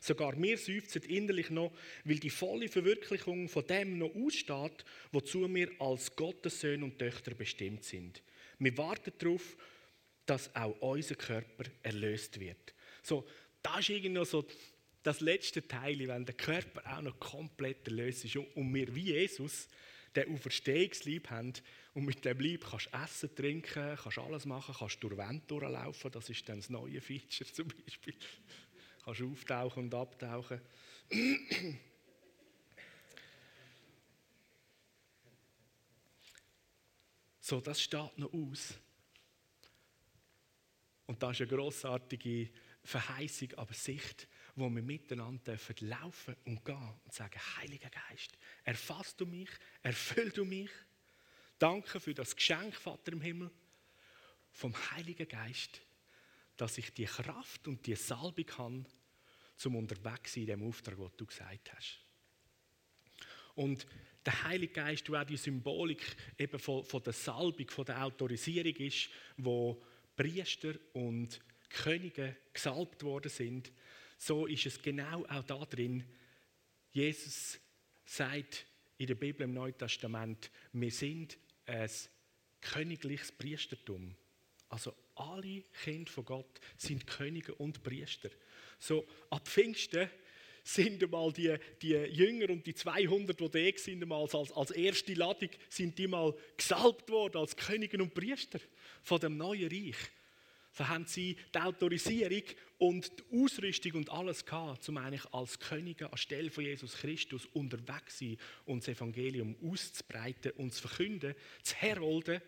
Sogar 0.00 0.36
mir 0.36 0.58
seufzen 0.58 1.02
innerlich 1.02 1.48
noch, 1.50 1.72
weil 2.04 2.18
die 2.18 2.30
volle 2.30 2.68
Verwirklichung 2.68 3.48
von 3.48 3.66
dem 3.66 3.98
noch 3.98 4.14
aussteht, 4.14 4.84
wozu 5.12 5.52
wir 5.52 5.70
als 5.80 6.14
Gottes 6.14 6.60
Söhne 6.60 6.84
und 6.84 6.98
Töchter 6.98 7.34
bestimmt 7.34 7.84
sind. 7.84 8.22
Wir 8.58 8.76
warten 8.78 9.12
darauf, 9.18 9.56
dass 10.26 10.54
auch 10.54 10.80
unser 10.80 11.14
Körper 11.14 11.64
erlöst 11.82 12.38
wird. 12.40 12.74
So, 13.02 13.26
das 13.62 13.80
ist 13.80 13.90
irgendwie 13.90 14.10
noch 14.10 14.24
so 14.24 14.46
das 15.02 15.20
letzte 15.20 15.66
Teil, 15.66 16.06
wenn 16.08 16.24
der 16.24 16.34
Körper 16.34 16.82
auch 16.96 17.02
noch 17.02 17.18
komplett 17.20 17.86
erlöst 17.86 18.24
ist 18.24 18.36
und 18.36 18.74
wir 18.74 18.94
wie 18.94 19.12
Jesus 19.12 19.68
den 20.16 20.32
Auferstehungslieb 20.32 21.28
haben 21.28 21.52
und 21.92 22.04
mit 22.04 22.24
dem 22.24 22.38
Lieb 22.38 22.64
kannst 22.68 22.86
du 22.86 22.96
essen, 22.96 23.34
trinken, 23.34 23.98
kannst 24.00 24.18
alles 24.18 24.46
machen, 24.46 24.74
kannst 24.78 25.02
durch 25.02 25.16
Wände 25.16 25.44
durchlaufen, 25.46 26.10
das 26.10 26.30
ist 26.30 26.48
dann 26.48 26.58
das 26.58 26.70
neue 26.70 27.00
Feature 27.00 27.52
zum 27.52 27.68
Beispiel. 27.68 28.14
kannst 29.04 29.22
auftauchen 29.22 29.84
und 29.84 29.94
abtauchen. 29.94 30.60
So, 37.44 37.60
das 37.60 37.82
steht 37.82 38.16
noch 38.16 38.32
aus. 38.32 38.72
Und 41.04 41.22
das 41.22 41.32
ist 41.32 41.40
eine 41.42 41.58
grossartige 41.58 42.48
Verheißung, 42.82 43.52
aber 43.58 43.74
Sicht, 43.74 44.26
wo 44.56 44.70
wir 44.70 44.80
miteinander 44.80 45.52
dürfen 45.52 45.86
laufen 45.86 46.36
und 46.46 46.64
gehen 46.64 46.94
und 47.04 47.12
sagen, 47.12 47.38
Heiliger 47.58 47.90
Geist, 47.90 48.38
erfasst 48.62 49.20
du 49.20 49.26
mich, 49.26 49.50
erfüll 49.82 50.30
du 50.30 50.46
mich. 50.46 50.70
Danke 51.58 52.00
für 52.00 52.14
das 52.14 52.34
Geschenk, 52.34 52.74
Vater 52.76 53.12
im 53.12 53.20
Himmel, 53.20 53.50
vom 54.50 54.74
Heiligen 54.92 55.28
Geist, 55.28 55.82
dass 56.56 56.78
ich 56.78 56.94
die 56.94 57.04
Kraft 57.04 57.68
und 57.68 57.84
die 57.84 57.94
Salbung 57.94 58.50
habe, 58.56 58.84
zum 59.58 59.76
unterwegs 59.76 60.34
in 60.36 60.46
dem 60.46 60.66
Auftrag, 60.66 60.96
den 60.96 61.10
du 61.18 61.26
gesagt 61.26 61.74
hast. 61.74 62.00
Und 63.54 63.86
der 64.24 64.44
Heilige 64.44 64.72
Geist, 64.72 65.06
der 65.08 65.20
auch 65.20 65.24
die 65.24 65.36
Symbolik 65.36 66.16
eben 66.38 66.58
von, 66.58 66.84
von 66.84 67.02
der 67.02 67.12
Salbung, 67.12 67.68
von 67.68 67.84
der 67.84 68.04
Autorisierung 68.04 68.74
ist, 68.76 69.08
wo 69.36 69.82
Priester 70.16 70.74
und 70.92 71.40
Könige 71.68 72.36
gesalbt 72.52 73.02
worden 73.02 73.30
sind, 73.30 73.72
so 74.16 74.46
ist 74.46 74.66
es 74.66 74.80
genau 74.80 75.24
auch 75.26 75.42
da 75.42 75.64
drin. 75.64 76.04
Jesus 76.92 77.58
sagt 78.06 78.66
in 78.96 79.08
der 79.08 79.16
Bibel 79.16 79.42
im 79.42 79.54
Neuen 79.54 79.76
Testament, 79.76 80.50
wir 80.72 80.90
sind 80.90 81.36
ein 81.66 81.90
königliches 82.60 83.32
Priestertum. 83.32 84.14
Also 84.68 84.94
alle 85.16 85.62
Kinder 85.82 86.10
von 86.10 86.24
Gott 86.24 86.60
sind 86.76 87.06
Könige 87.06 87.54
und 87.54 87.82
Priester. 87.82 88.30
So 88.78 89.06
ab 89.30 89.46
Pfingsten 89.46 90.08
sind 90.64 91.02
einmal 91.02 91.30
die, 91.32 91.54
die 91.82 91.92
Jünger 91.92 92.50
und 92.50 92.66
die 92.66 92.74
200, 92.74 93.38
die 93.38 93.72
da 93.72 93.78
sind, 93.78 94.02
einmal 94.02 94.26
als, 94.32 94.50
als 94.50 94.70
erste 94.70 95.12
Ladung, 95.14 95.50
sind 95.68 95.98
die 95.98 96.06
mal 96.08 96.34
gesalbt 96.56 97.10
worden 97.10 97.36
als 97.36 97.54
Könige 97.54 98.02
und 98.02 98.14
Priester 98.14 98.58
von 99.02 99.20
dem 99.20 99.36
neuen 99.36 99.70
Reich. 99.70 99.96
So 100.72 100.88
haben 100.88 101.06
sie 101.06 101.36
die 101.54 101.58
Autorisierung 101.60 102.42
und 102.78 103.12
die 103.18 103.44
Ausrüstung 103.44 103.92
und 103.92 104.10
alles 104.10 104.44
gehabt, 104.44 104.88
um 104.88 104.96
eigentlich 104.96 105.24
als 105.32 105.60
Könige 105.60 106.10
anstelle 106.10 106.50
von 106.50 106.64
Jesus 106.64 106.96
Christus 106.96 107.46
unterwegs 107.52 108.18
zu 108.18 108.24
sein 108.24 108.38
und 108.64 108.82
das 108.82 108.88
Evangelium 108.88 109.54
auszubreiten 109.62 110.50
und 110.52 110.74
zu 110.74 110.88
verkünden, 110.88 111.34
zu 111.62 111.76
herolden. 111.76 112.40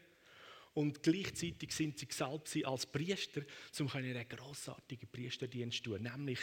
Und 0.77 1.03
gleichzeitig 1.03 1.73
sind 1.73 1.99
sie 1.99 2.07
gesalbt 2.07 2.55
als 2.67 2.85
Priester, 2.85 3.41
um 3.81 3.89
einen 3.93 4.29
grossartigen 4.29 5.09
Priesterdienst 5.09 5.79
zu 5.79 5.85
tun, 5.85 6.03
nämlich 6.03 6.41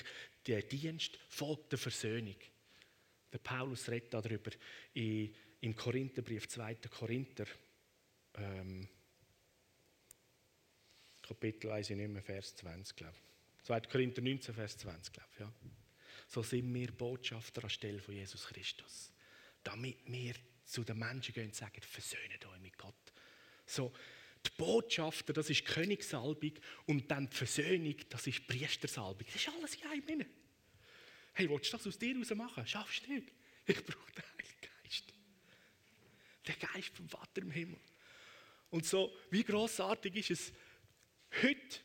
den 0.48 0.68
Dienst 0.68 1.20
von 1.30 1.60
der 1.70 1.78
Versöhnung. 1.78 2.38
Der 3.32 3.38
Paulus 3.38 3.88
redet 3.90 4.12
darüber 4.12 4.50
im 4.96 5.76
Korintherbrief, 5.76 6.48
2. 6.48 6.76
Korinther. 6.90 7.46
Ähm, 8.34 8.90
Kapitel, 11.22 11.70
weiß 11.70 11.92
ich 11.92 11.96
nicht 11.96 12.10
mehr, 12.10 12.24
Vers 12.24 12.56
20, 12.56 12.96
glaube 12.96 13.16
ich. 13.16 13.66
2. 13.68 13.82
Korinther 13.82 14.22
19, 14.24 14.56
Vers 14.56 14.78
20, 14.80 15.14
glaube 15.14 15.30
ich. 15.32 15.40
Ja. 15.42 15.54
So 16.28 16.42
sind 16.42 16.74
wir 16.74 16.92
Botschafter 16.92 17.64
anstelle 17.64 18.00
von 18.00 18.16
Jesus 18.16 18.48
Christus. 18.48 19.14
Damit 19.64 20.00
wir 20.08 20.34
zu 20.66 20.84
den 20.84 20.98
Menschen 20.98 21.36
gehen 21.36 21.46
und 21.46 21.56
sagen, 21.56 21.82
versöhnt 21.84 22.44
euch 22.48 22.62
mit 22.62 22.76
Gott. 22.80 23.14
So, 23.68 23.94
die 24.46 24.52
Botschafter, 24.58 25.34
das 25.34 25.50
ist 25.50 25.66
Königssalbung 25.66 26.54
und 26.86 27.10
dann 27.10 27.30
die 27.30 27.36
Versöhnung, 27.36 27.96
das 28.10 28.28
ist 28.28 28.46
Priestersalbung. 28.48 29.26
Das 29.26 29.36
ist 29.36 29.50
alles 29.50 29.76
in 29.76 30.12
einem. 30.12 30.26
Hey, 31.34 31.50
willst 31.50 31.72
du 31.74 31.78
das 31.78 31.88
aus 31.88 31.98
dir 31.98 32.14
heraus 32.14 32.30
machen? 32.36 32.68
Schaffst 32.68 33.08
du 33.08 33.14
nicht. 33.14 33.32
Ich 33.66 33.84
brauche 33.84 34.12
den 34.12 34.24
Heiligen 34.24 34.70
Geist. 34.84 35.14
Der 36.48 36.56
Geist 36.56 36.96
vom 36.96 37.08
Vater 37.10 37.42
im 37.42 37.52
Himmel. 37.52 37.80
Und 38.70 38.86
so, 38.86 39.16
wie 39.30 39.44
großartig 39.44 40.16
ist 40.16 40.32
es, 40.32 40.54
heute, 41.42 41.80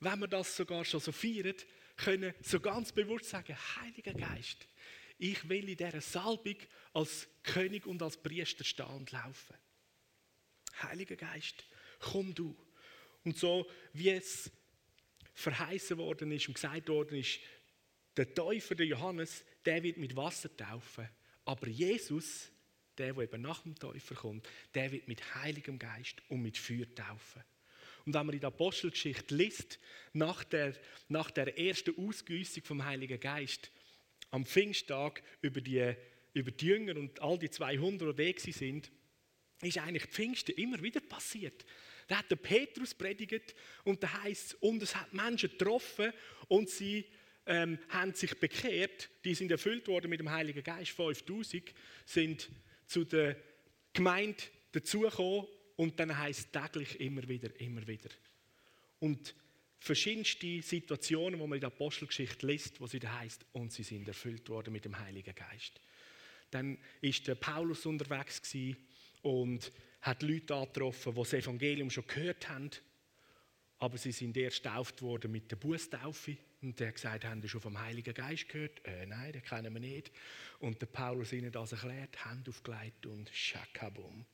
wenn 0.00 0.18
wir 0.20 0.28
das 0.28 0.56
sogar 0.56 0.84
schon 0.84 1.00
so 1.00 1.10
feiern, 1.10 1.56
können 1.96 2.34
so 2.42 2.60
ganz 2.60 2.92
bewusst 2.92 3.30
sagen, 3.30 3.56
Heiliger 3.76 4.12
Geist, 4.12 4.68
ich 5.18 5.48
will 5.48 5.68
in 5.68 5.76
dieser 5.76 6.00
Salbung 6.00 6.56
als 6.92 7.26
König 7.42 7.86
und 7.86 8.02
als 8.02 8.16
Priester 8.16 8.64
stehen 8.64 8.86
und 8.86 9.12
laufen. 9.12 9.56
Heiliger 10.82 11.16
Geist, 11.16 11.64
komm 12.00 12.34
du. 12.34 12.56
Und 13.24 13.36
so 13.36 13.68
wie 13.92 14.10
es 14.10 14.50
verheißen 15.34 15.98
worden 15.98 16.32
ist 16.32 16.48
und 16.48 16.54
gesagt 16.54 16.88
worden 16.88 17.18
ist, 17.18 17.40
der 18.16 18.34
Täufer, 18.34 18.74
der 18.74 18.86
Johannes, 18.86 19.44
der 19.64 19.82
wird 19.82 19.98
mit 19.98 20.16
Wasser 20.16 20.54
taufen. 20.56 21.08
Aber 21.44 21.68
Jesus, 21.68 22.50
der, 22.96 23.12
der 23.12 23.24
eben 23.24 23.42
nach 23.42 23.62
dem 23.62 23.74
Täufer 23.74 24.14
kommt, 24.14 24.48
der 24.74 24.90
wird 24.92 25.06
mit 25.08 25.34
Heiligem 25.34 25.78
Geist 25.78 26.22
und 26.28 26.42
mit 26.42 26.56
Feuer 26.56 26.86
taufen. 26.94 27.42
Und 28.06 28.14
wenn 28.14 28.24
man 28.26 28.34
in 28.34 28.40
der 28.40 28.48
Apostelgeschichte 28.48 29.34
liest, 29.34 29.78
nach 30.12 30.44
der, 30.44 30.74
nach 31.08 31.30
der 31.30 31.58
ersten 31.58 31.94
Ausgüssung 31.98 32.62
vom 32.62 32.84
Heiligen 32.84 33.20
Geist, 33.20 33.70
am 34.30 34.46
Pfingsttag 34.46 35.22
über 35.42 35.60
die, 35.60 35.94
über 36.32 36.50
die 36.50 36.66
Jünger 36.66 36.96
und 36.96 37.20
all 37.20 37.38
die 37.38 37.50
200, 37.50 38.18
die 38.18 38.32
da 38.32 38.52
sind, 38.52 38.90
ist 39.62 39.78
eigentlich 39.78 40.04
Pfingsten 40.04 40.54
immer 40.56 40.82
wieder 40.82 41.00
passiert. 41.00 41.64
Da 42.08 42.18
hat 42.18 42.30
der 42.30 42.36
Petrus 42.36 42.94
predigt 42.94 43.54
und 43.84 44.02
da 44.02 44.22
heißt 44.22 44.56
und 44.60 44.82
es 44.82 44.94
hat 44.94 45.12
Menschen 45.12 45.50
getroffen 45.50 46.12
und 46.48 46.70
sie 46.70 47.04
ähm, 47.46 47.78
haben 47.88 48.14
sich 48.14 48.34
bekehrt. 48.38 49.08
Die 49.24 49.34
sind 49.34 49.50
erfüllt 49.50 49.88
worden 49.88 50.10
mit 50.10 50.20
dem 50.20 50.30
Heiligen 50.30 50.62
Geist. 50.62 50.92
5000 50.92 51.72
sind 52.04 52.48
zu 52.86 53.04
der 53.04 53.36
Gemeinde 53.92 54.42
dazugekommen 54.72 55.46
und 55.76 55.98
dann 55.98 56.16
heißt 56.16 56.52
täglich 56.52 57.00
immer 57.00 57.26
wieder, 57.28 57.48
immer 57.60 57.86
wieder. 57.86 58.10
Und 59.00 59.34
verschiedenste 59.78 60.62
Situationen, 60.62 61.38
wo 61.40 61.46
man 61.46 61.56
in 61.56 61.60
der 61.60 61.68
Apostelgeschichte 61.68 62.46
liest, 62.46 62.80
wo 62.80 62.86
sie 62.86 62.98
da 62.98 63.18
heißt, 63.18 63.44
und 63.52 63.72
sie 63.72 63.82
sind 63.82 64.08
erfüllt 64.08 64.48
worden 64.48 64.72
mit 64.72 64.84
dem 64.84 64.98
Heiligen 64.98 65.34
Geist. 65.34 65.80
Dann 66.50 66.78
ist 67.00 67.26
der 67.26 67.34
Paulus 67.34 67.86
unterwegs 67.86 68.40
und 69.26 69.72
hat 70.02 70.22
Leute 70.22 70.54
angetroffen, 70.54 71.12
die 71.12 71.18
das 71.18 71.32
Evangelium 71.32 71.90
schon 71.90 72.06
gehört 72.06 72.48
haben, 72.48 72.70
aber 73.78 73.98
sie 73.98 74.12
sind 74.12 74.36
erst 74.36 74.62
getauft 74.62 75.02
worden 75.02 75.32
mit 75.32 75.50
der 75.50 75.56
Bußtaufe. 75.56 76.36
Und 76.62 76.78
der 76.78 76.92
gesagt, 76.92 77.24
haben 77.24 77.42
Sie 77.42 77.48
schon 77.48 77.60
vom 77.60 77.78
Heiligen 77.78 78.14
Geist 78.14 78.48
gehört? 78.48 78.84
Äh, 78.86 79.04
nein, 79.06 79.32
den 79.32 79.42
kennen 79.42 79.74
wir 79.74 79.80
nicht. 79.80 80.12
Und 80.60 80.80
der 80.80 80.86
Paulus 80.86 81.32
ihnen 81.32 81.50
das 81.50 81.72
erklärt, 81.72 82.24
Hand 82.24 82.48
aufgelegt 82.48 83.04
und 83.06 83.28
Schakabum 83.30 84.24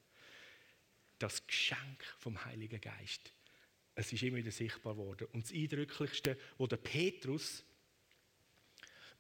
das 1.19 1.47
Geschenk 1.47 2.05
vom 2.19 2.45
Heiligen 2.45 2.81
Geist. 2.81 3.33
Es 3.95 4.13
ist 4.13 4.23
immer 4.23 4.39
wieder 4.39 4.51
sichtbar 4.51 4.97
worden. 4.97 5.27
Und 5.33 5.45
das 5.45 5.53
Eindrücklichste, 5.53 6.39
wo 6.59 6.67
der 6.67 6.77
Petrus 6.77 7.65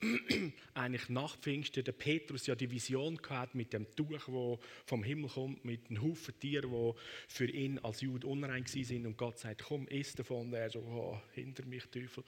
eigentlich 0.74 1.08
nach 1.08 1.36
Pfingsten, 1.38 1.84
der 1.84 1.92
Petrus 1.92 2.46
ja 2.46 2.54
die 2.54 2.70
Vision 2.70 3.16
gehabt 3.16 3.54
mit 3.54 3.72
dem 3.72 3.86
Tuch, 3.94 4.26
wo 4.26 4.58
vom 4.84 5.04
Himmel 5.04 5.30
kommt, 5.30 5.64
mit 5.64 5.88
einem 5.88 6.02
Haufen 6.02 6.38
Tieren, 6.40 6.70
wo 6.70 6.96
für 7.28 7.48
ihn 7.48 7.78
als 7.78 8.00
Jude 8.00 8.26
unrein 8.26 8.66
sind 8.66 9.06
und 9.06 9.16
Gott 9.16 9.38
sagt, 9.38 9.62
komm, 9.62 9.86
iss 9.88 10.14
davon. 10.14 10.48
Und 10.48 10.54
er 10.54 10.70
so, 10.70 10.80
oh, 10.80 11.20
hinter 11.32 11.64
mich 11.66 11.84
Teufel. 11.84 12.24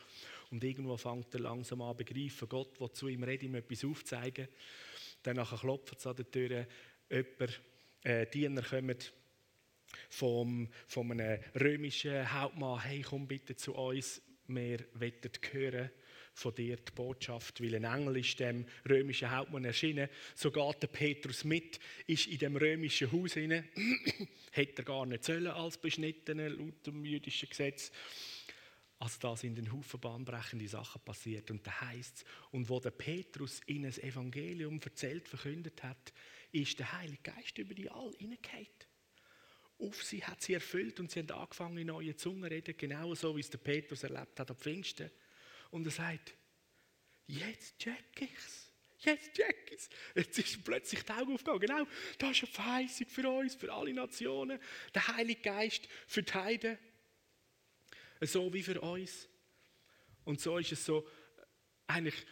Und 0.50 0.62
irgendwo 0.62 0.96
fängt 0.96 1.34
er 1.34 1.40
langsam 1.40 1.82
an 1.82 1.96
zu 1.96 2.04
begreifen, 2.04 2.48
Gott 2.48 2.80
will 2.80 2.92
zu 2.92 3.08
ihm 3.08 3.24
reden, 3.24 3.46
ihm 3.46 3.54
etwas 3.56 3.84
aufzeigen. 3.84 4.48
Dann 5.22 5.44
klopft 5.44 5.98
es 5.98 6.06
an 6.06 6.16
der 6.16 6.30
Tür, 6.30 6.66
jemand, 7.10 7.60
äh, 8.04 8.26
Diener 8.26 8.62
kommen, 8.62 8.98
vom, 10.10 10.68
von 10.86 11.10
einem 11.10 11.40
römischen 11.58 12.32
Hauptmann, 12.32 12.82
hey, 12.82 13.02
komm 13.02 13.26
bitte 13.26 13.56
zu 13.56 13.74
uns, 13.74 14.22
wir 14.46 14.80
wollen 14.94 15.12
hören 15.52 15.90
von 16.34 16.54
dir 16.54 16.76
die 16.76 16.92
Botschaft, 16.92 17.62
weil 17.62 17.74
ein 17.76 17.84
Engel 17.84 18.18
ist 18.18 18.40
dem 18.40 18.66
römischen 18.88 19.30
Hauptmann 19.30 19.64
erschienen. 19.64 20.08
So 20.34 20.50
geht 20.50 20.82
der 20.82 20.88
Petrus 20.88 21.44
mit, 21.44 21.78
ist 22.06 22.26
in 22.26 22.38
dem 22.38 22.56
römischen 22.56 23.10
Haus 23.10 23.34
hinein, 23.34 23.68
hätte 24.50 24.82
er 24.82 24.84
gar 24.84 25.06
nicht 25.06 25.24
sollen 25.24 25.46
als 25.46 25.78
Beschnittener 25.78 26.50
laut 26.50 26.86
dem 26.86 27.04
jüdischen 27.04 27.48
Gesetz. 27.48 27.92
Also 28.98 29.18
da 29.20 29.36
sind 29.36 29.58
ein 29.58 29.72
Haufen 29.72 30.00
bahnbrechende 30.00 30.68
Sachen 30.68 31.02
passiert 31.02 31.50
und 31.50 31.66
da 31.66 31.80
heißt 31.80 32.24
und 32.52 32.68
wo 32.68 32.80
der 32.80 32.90
Petrus 32.90 33.60
ihnen 33.66 33.84
das 33.84 33.98
Evangelium 33.98 34.80
erzählt, 34.82 35.28
verkündet 35.28 35.82
hat, 35.82 36.12
ist 36.52 36.78
der 36.78 36.92
Heilige 36.92 37.22
Geist 37.22 37.58
über 37.58 37.74
die 37.74 37.90
all 37.90 38.12
hineingehauen 38.18 38.66
auf 39.78 40.02
sie 40.02 40.24
hat 40.24 40.40
sie 40.42 40.54
erfüllt 40.54 41.00
und 41.00 41.10
sie 41.10 41.20
haben 41.20 41.30
angefangen 41.30 41.78
in 41.78 41.88
neue 41.88 42.16
Zungen 42.16 42.44
zu 42.44 42.50
reden, 42.50 42.74
genau 42.76 43.14
so 43.14 43.36
wie 43.36 43.40
es 43.40 43.50
der 43.50 43.58
Petrus 43.58 44.04
erlebt 44.04 44.38
hat 44.38 44.50
am 44.50 44.56
Pfingsten. 44.56 45.10
Und 45.74 45.84
er 45.86 45.90
sagt, 45.90 46.34
jetzt 47.26 47.80
check 47.80 48.04
ich's. 48.20 48.70
Jetzt 49.00 49.34
check 49.34 49.72
ich's. 49.72 49.88
Jetzt 50.14 50.38
ist 50.38 50.64
plötzlich 50.64 51.02
die 51.02 51.10
Augen 51.10 51.34
aufgegangen. 51.34 51.58
Genau, 51.58 51.84
da 52.16 52.30
ist 52.30 52.44
eine 52.44 52.52
Verheißung 52.52 53.08
für 53.08 53.28
uns, 53.28 53.56
für 53.56 53.72
alle 53.72 53.92
Nationen. 53.92 54.60
Der 54.94 55.08
Heilige 55.08 55.40
Geist 55.40 55.88
für 56.06 56.22
die 56.22 56.32
Heiden. 56.32 56.78
So 58.20 58.54
wie 58.54 58.62
für 58.62 58.80
uns. 58.80 59.28
Und 60.22 60.40
so 60.40 60.58
ist 60.58 60.70
es 60.70 60.84
so, 60.84 61.04
eigentlich 61.88 62.24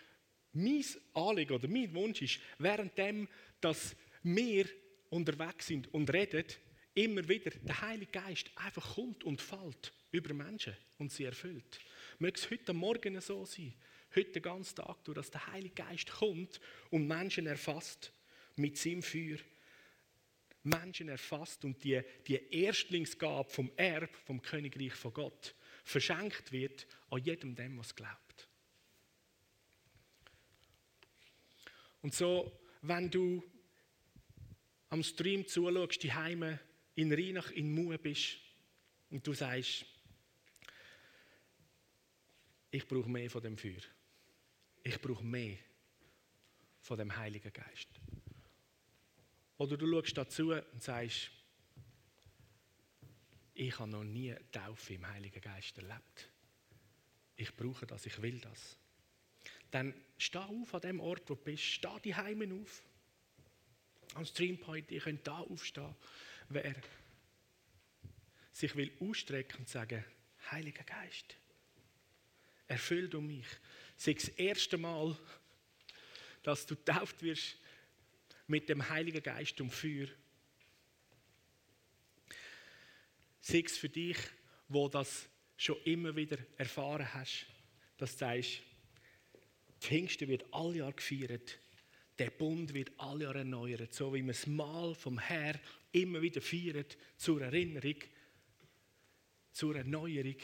mein 0.52 0.84
Anliegen 1.12 1.54
oder 1.54 1.66
mein 1.66 1.92
Wunsch 1.94 2.22
ist, 2.22 2.38
währenddem, 2.58 3.26
dass 3.60 3.96
wir 4.22 4.68
unterwegs 5.10 5.66
sind 5.66 5.92
und 5.92 6.08
reden, 6.12 6.44
immer 6.94 7.26
wieder 7.28 7.50
der 7.50 7.80
Heilige 7.80 8.12
Geist 8.12 8.52
einfach 8.54 8.94
kommt 8.94 9.24
und 9.24 9.42
fällt 9.42 9.92
über 10.12 10.32
Menschen 10.32 10.76
und 10.98 11.10
sie 11.10 11.24
erfüllt. 11.24 11.80
Möge 12.18 12.38
es 12.38 12.50
heute 12.50 12.72
Morgen 12.72 13.20
so 13.20 13.44
sein, 13.44 13.74
heute 14.14 14.32
den 14.32 14.42
ganzen 14.42 14.76
Tag 14.76 15.02
durch, 15.04 15.16
dass 15.16 15.30
der 15.30 15.46
Heilige 15.48 15.74
Geist 15.74 16.10
kommt 16.10 16.60
und 16.90 17.06
Menschen 17.06 17.46
erfasst 17.46 18.12
mit 18.56 18.76
seinem 18.76 19.02
Feuer. 19.02 19.38
Menschen 20.64 21.08
erfasst 21.08 21.64
und 21.64 21.82
die, 21.82 22.00
die 22.26 22.40
Erstlingsgabe 22.50 23.50
vom 23.50 23.72
Erb, 23.76 24.14
vom 24.24 24.40
Königreich 24.40 24.92
von 24.92 25.12
Gott, 25.12 25.54
verschenkt 25.84 26.52
wird 26.52 26.86
an 27.10 27.22
jedem 27.22 27.54
dem, 27.54 27.78
was 27.78 27.94
glaubt. 27.94 28.48
Und 32.00 32.14
so, 32.14 32.52
wenn 32.82 33.10
du 33.10 33.42
am 34.90 35.02
Stream 35.02 35.46
zuschaust, 35.46 36.02
die 36.02 36.12
Heime 36.12 36.60
in 36.94 37.12
Rheinach 37.12 37.50
in 37.52 37.74
Mue 37.74 37.98
bist 37.98 38.38
und 39.10 39.26
du 39.26 39.32
sagst, 39.32 39.86
ich 42.72 42.88
brauche 42.88 43.08
mehr 43.08 43.30
von 43.30 43.42
dem 43.42 43.56
Feuer. 43.56 43.82
ich 44.82 45.00
brauche 45.00 45.24
mehr 45.24 45.56
von 46.80 46.98
dem 46.98 47.14
Heiligen 47.14 47.52
Geist. 47.52 47.88
Oder 49.58 49.76
du 49.76 49.86
schaust 49.86 50.16
dazu 50.16 50.52
und 50.52 50.82
sagst, 50.82 51.30
ich 53.54 53.78
habe 53.78 53.90
noch 53.90 54.02
nie 54.02 54.34
Taufe 54.50 54.94
im 54.94 55.06
Heiligen 55.06 55.40
Geist 55.40 55.76
erlebt. 55.76 56.30
Ich 57.36 57.54
brauche 57.54 57.86
das, 57.86 58.06
ich 58.06 58.20
will 58.20 58.40
das. 58.40 58.76
Dann 59.70 59.94
steh 60.18 60.38
auf 60.38 60.74
an 60.74 60.80
dem 60.80 61.00
Ort, 61.00 61.28
wo 61.28 61.34
du 61.34 61.42
bist, 61.42 61.62
steh 61.62 62.00
die 62.02 62.14
Heimen 62.14 62.62
auf. 62.62 62.82
Am 64.14 64.24
Streampoint, 64.24 64.90
ihr 64.90 65.00
könnt 65.00 65.26
da 65.26 65.38
aufstehen. 65.38 65.94
Wer 66.48 66.74
sich 68.50 68.74
will 68.74 68.92
ausstrecken 69.00 69.60
und 69.60 69.68
sagen, 69.68 70.04
Heiliger 70.50 70.84
Geist, 70.84 71.36
erfüll 72.72 73.08
du 73.08 73.20
mich. 73.20 73.46
Sei 73.96 74.14
das 74.14 74.28
erste 74.28 74.78
Mal, 74.78 75.16
dass 76.42 76.66
du 76.66 76.74
tauft 76.74 77.22
wirst 77.22 77.56
mit 78.46 78.68
dem 78.68 78.88
Heiligen 78.88 79.22
Geist 79.22 79.60
und 79.60 79.70
Feuer. 79.70 80.08
Sei 83.40 83.62
es 83.64 83.76
für 83.76 83.88
dich, 83.88 84.16
wo 84.68 84.88
das 84.88 85.28
schon 85.56 85.76
immer 85.84 86.14
wieder 86.16 86.38
erfahren 86.56 87.12
hast, 87.14 87.46
dass 87.98 88.12
du 88.12 88.18
sagst, 88.18 88.62
Pfingsten 89.80 90.28
wird 90.28 90.44
alle 90.52 90.78
Jahr 90.78 90.92
gefeiert, 90.92 91.58
der 92.18 92.30
Bund 92.30 92.72
wird 92.72 92.92
alle 92.98 93.24
Jahre 93.24 93.38
erneuert, 93.38 93.92
so 93.92 94.14
wie 94.14 94.22
man 94.22 94.28
das 94.28 94.46
Mal 94.46 94.94
vom 94.94 95.18
Herr 95.18 95.58
immer 95.92 96.22
wieder 96.22 96.40
feiert, 96.40 96.96
zur 97.16 97.42
Erinnerung, 97.42 97.96
zur 99.52 99.76
Erneuerung. 99.76 100.36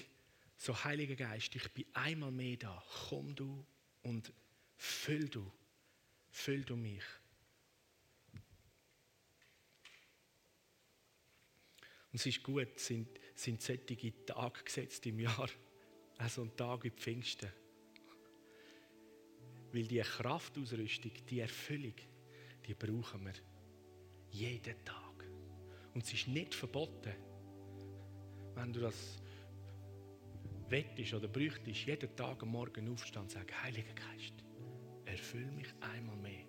So, 0.61 0.75
Heiliger 0.85 1.15
Geist, 1.15 1.55
ich 1.55 1.73
bin 1.73 1.87
einmal 1.95 2.33
mehr 2.33 2.57
da. 2.57 2.83
Komm 3.09 3.33
du 3.35 3.65
und 4.03 4.33
füll 4.77 5.29
du, 5.29 5.51
füll 6.31 6.65
du 6.65 6.75
mich. 6.75 7.05
Und 12.11 12.15
es 12.15 12.27
ist 12.27 12.43
gut, 12.43 12.79
sind, 12.81 13.09
sind 13.37 13.63
solche 13.63 14.25
Tage 14.27 14.65
gesetzt 14.65 15.07
im 15.07 15.21
Jahr, 15.21 15.49
also 16.19 16.43
ein 16.43 16.57
Tag 16.57 16.83
wie 16.83 16.91
Pfingsten. 16.91 17.53
Weil 19.73 19.87
die 19.87 20.01
Kraftausrüstung, 20.01 21.13
die 21.29 21.39
Erfüllung, 21.39 21.95
die 22.67 22.75
brauchen 22.75 23.27
wir 23.27 23.35
jeden 24.31 24.85
Tag. 24.85 25.25
Und 25.95 26.03
es 26.03 26.13
ist 26.13 26.27
nicht 26.27 26.53
verboten, 26.53 27.15
wenn 28.57 28.73
du 28.73 28.81
das 28.81 29.21
wettest 30.71 31.15
oder 31.15 31.29
bräuchtest, 31.29 31.87
jeden 31.87 32.15
Tag 32.17 32.43
am 32.43 32.51
Morgen 32.51 32.91
aufstehen 32.91 33.23
und 33.23 33.31
sagen, 33.31 33.53
Heiliger 33.63 33.95
Geist, 33.95 34.35
erfüll 35.05 35.51
mich 35.53 35.69
einmal 35.81 36.17
mehr. 36.17 36.47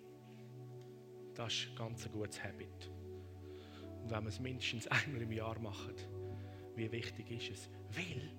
Das 1.34 1.52
ist 1.52 1.76
ganz 1.76 2.06
ein 2.06 2.12
gutes 2.12 2.42
Habit. 2.42 2.90
Und 4.02 4.10
wenn 4.10 4.22
wir 4.22 4.28
es 4.28 4.40
mindestens 4.40 4.86
einmal 4.88 5.22
im 5.22 5.32
Jahr 5.32 5.58
machen, 5.58 5.94
wie 6.76 6.90
wichtig 6.92 7.30
ist 7.30 7.50
es? 7.50 7.70
Weil 7.96 8.30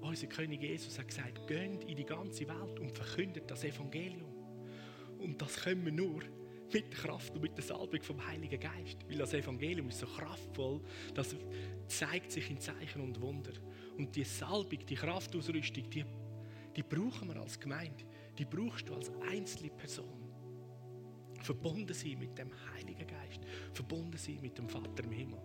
unser 0.00 0.26
König 0.28 0.62
Jesus 0.62 0.98
hat 0.98 1.08
gesagt, 1.08 1.46
geht 1.48 1.84
in 1.84 1.96
die 1.96 2.04
ganze 2.04 2.46
Welt 2.46 2.78
und 2.78 2.96
verkündet 2.96 3.50
das 3.50 3.64
Evangelium. 3.64 4.32
Und 5.18 5.40
das 5.40 5.56
können 5.56 5.84
wir 5.84 5.92
nur 5.92 6.22
mit 6.72 6.92
der 6.92 6.98
Kraft 6.98 7.34
und 7.34 7.42
mit 7.42 7.56
der 7.56 7.64
Salbung 7.64 8.02
vom 8.02 8.26
Heiligen 8.26 8.60
Geist. 8.60 8.98
Weil 9.08 9.18
das 9.18 9.34
Evangelium 9.34 9.88
ist 9.88 10.00
so 10.00 10.06
kraftvoll, 10.06 10.80
dass 11.14 11.32
es 11.32 11.38
zeigt 11.98 12.32
sich 12.32 12.50
in 12.50 12.60
Zeichen 12.60 13.00
und 13.00 13.20
Wunder. 13.20 13.52
Und 13.96 14.14
die 14.14 14.24
Salbung, 14.24 14.84
die 14.86 14.94
Kraftausrüstung, 14.94 15.88
die, 15.90 16.04
die 16.74 16.82
brauchen 16.82 17.28
wir 17.28 17.40
als 17.40 17.58
Gemeinde. 17.58 18.04
Die 18.36 18.44
brauchst 18.44 18.88
du 18.88 18.94
als 18.94 19.10
einzelne 19.30 19.70
Person. 19.70 20.26
Verbunden 21.42 21.94
sein 21.94 22.18
mit 22.18 22.36
dem 22.36 22.50
Heiligen 22.72 23.06
Geist. 23.06 23.40
Verbunden 23.72 24.18
sein 24.18 24.38
mit 24.42 24.58
dem 24.58 24.68
Vater 24.68 25.04
im 25.04 25.12
Himmel. 25.12 25.40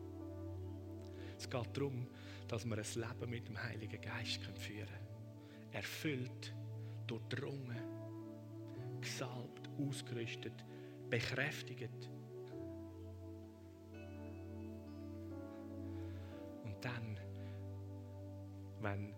Es 1.38 1.50
geht 1.50 1.78
darum, 1.78 2.08
dass 2.48 2.66
wir 2.66 2.78
ein 2.78 2.84
Leben 2.96 3.30
mit 3.30 3.48
dem 3.48 3.62
Heiligen 3.62 4.02
Geist 4.02 4.42
führen 4.58 4.88
können. 4.88 5.72
Erfüllt, 5.72 6.54
durchdrungen, 7.08 7.82
gesalbt, 9.00 9.70
ausgerüstet, 9.80 10.66
bekräftigt. 11.12 12.10
Und 16.64 16.76
dann, 16.82 17.20
wenn 18.80 19.14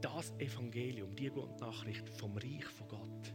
das 0.00 0.32
Evangelium, 0.38 1.14
die 1.14 1.28
gute 1.28 1.60
Nachricht 1.60 2.08
vom 2.08 2.36
Reich 2.38 2.64
von 2.64 2.88
Gott, 2.88 3.34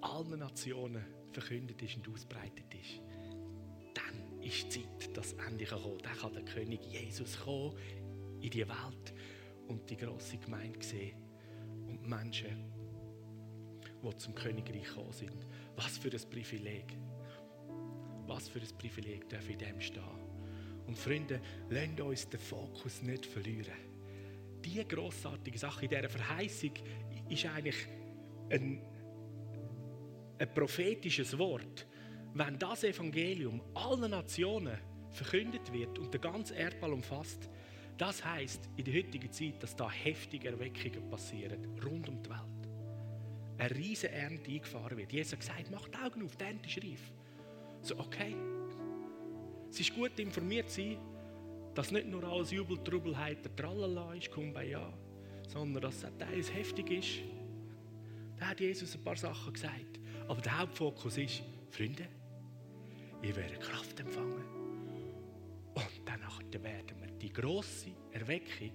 allen 0.00 0.38
Nationen 0.38 1.04
verkündet 1.32 1.82
ist 1.82 1.96
und 1.96 2.08
ausbreitet 2.08 2.72
ist, 2.74 3.00
dann 3.94 4.40
ist 4.42 4.66
die 4.76 4.82
Zeit, 4.82 5.16
dass 5.16 5.32
endlich 5.32 5.70
kommen. 5.70 5.98
Dann 6.02 6.16
kann 6.16 6.34
der 6.34 6.44
König 6.44 6.84
Jesus 6.84 7.40
kommen 7.40 7.76
in 8.40 8.50
die 8.50 8.68
Welt 8.68 9.14
und 9.68 9.88
die 9.88 9.96
große 9.96 10.38
Gemeinde 10.38 10.82
sehen 10.84 11.16
und 11.88 12.04
die 12.04 12.08
Menschen, 12.08 12.72
die 14.02 14.16
zum 14.16 14.34
Königreich 14.34 14.84
gekommen 14.84 15.12
sind. 15.12 15.46
Was 15.76 15.98
für 15.98 16.10
ein 16.10 16.30
Privileg. 16.30 16.96
Was 18.26 18.48
für 18.48 18.60
ein 18.60 18.78
Privileg 18.78 19.28
darf 19.28 19.48
in 19.48 19.58
dem 19.58 19.80
stehen. 19.80 20.02
Und 20.86 20.98
Freunde, 20.98 21.40
lasst 21.70 22.00
uns 22.00 22.28
den 22.28 22.40
Fokus 22.40 23.02
nicht 23.02 23.26
verlieren. 23.26 23.76
Diese 24.64 24.84
grossartige 24.84 25.58
Sache 25.58 25.84
in 25.84 25.90
dieser 25.90 26.08
Verheißung 26.08 26.72
ist 27.28 27.46
eigentlich 27.46 27.86
ein 28.50 28.80
ein 30.42 30.52
prophetisches 30.54 31.38
Wort, 31.38 31.86
wenn 32.34 32.58
das 32.58 32.82
Evangelium 32.82 33.62
allen 33.74 34.10
Nationen 34.10 34.76
verkündet 35.10 35.72
wird 35.72 35.96
und 36.00 36.12
der 36.12 36.20
ganze 36.20 36.54
Erdball 36.54 36.92
umfasst, 36.92 37.48
das 37.96 38.24
heißt 38.24 38.68
in 38.76 38.84
der 38.84 38.94
heutigen 38.94 39.30
Zeit, 39.30 39.62
dass 39.62 39.76
da 39.76 39.88
heftige 39.88 40.48
Erweckungen 40.48 41.08
passieren 41.08 41.64
rund 41.84 42.08
um 42.08 42.20
die 42.20 42.30
Welt. 42.30 42.61
Eine 43.62 43.76
riesige 43.76 44.12
Ernte 44.12 44.50
eingefahren 44.50 44.98
wird. 44.98 45.12
Jesus 45.12 45.34
hat 45.34 45.40
gesagt, 45.40 45.70
mach 45.70 45.86
die 45.86 45.96
Augen 45.96 46.24
auf, 46.24 46.34
die 46.34 46.42
Ernte 46.42 46.68
ist 46.68 46.78
reif. 46.78 47.12
So, 47.80 47.96
okay. 47.96 48.34
Es 49.70 49.78
ist 49.78 49.94
gut 49.94 50.18
informiert 50.18 50.68
sein, 50.68 50.98
dass 51.72 51.92
nicht 51.92 52.08
nur 52.08 52.24
alles 52.24 52.50
Jubel, 52.50 52.82
Trubel, 52.82 53.16
Heiter, 53.16 53.54
Tralala 53.54 54.14
ist, 54.14 54.32
Kumbaya, 54.32 54.92
sondern 55.46 55.80
dass 55.80 56.02
es 56.02 56.10
teils 56.18 56.52
heftig 56.52 56.90
ist. 56.90 57.20
Da 58.36 58.48
hat 58.48 58.58
Jesus 58.58 58.96
ein 58.96 59.04
paar 59.04 59.14
Sachen 59.14 59.52
gesagt. 59.52 60.00
Aber 60.26 60.40
der 60.40 60.58
Hauptfokus 60.58 61.18
ist, 61.18 61.44
Freunde, 61.70 62.08
ihr 63.22 63.36
werdet 63.36 63.60
Kraft 63.60 64.00
empfangen. 64.00 64.44
Und 65.72 66.02
danach 66.04 66.40
werden 66.50 67.00
wir 67.00 67.12
die 67.12 67.32
große 67.32 67.90
Erweckung, 68.10 68.72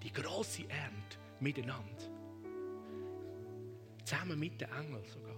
die 0.00 0.12
große 0.12 0.62
Ernte 0.68 1.18
miteinander, 1.40 2.08
zusammen 4.12 4.38
mit 4.38 4.60
den 4.60 4.68
Engeln 4.70 5.04
sogar, 5.04 5.36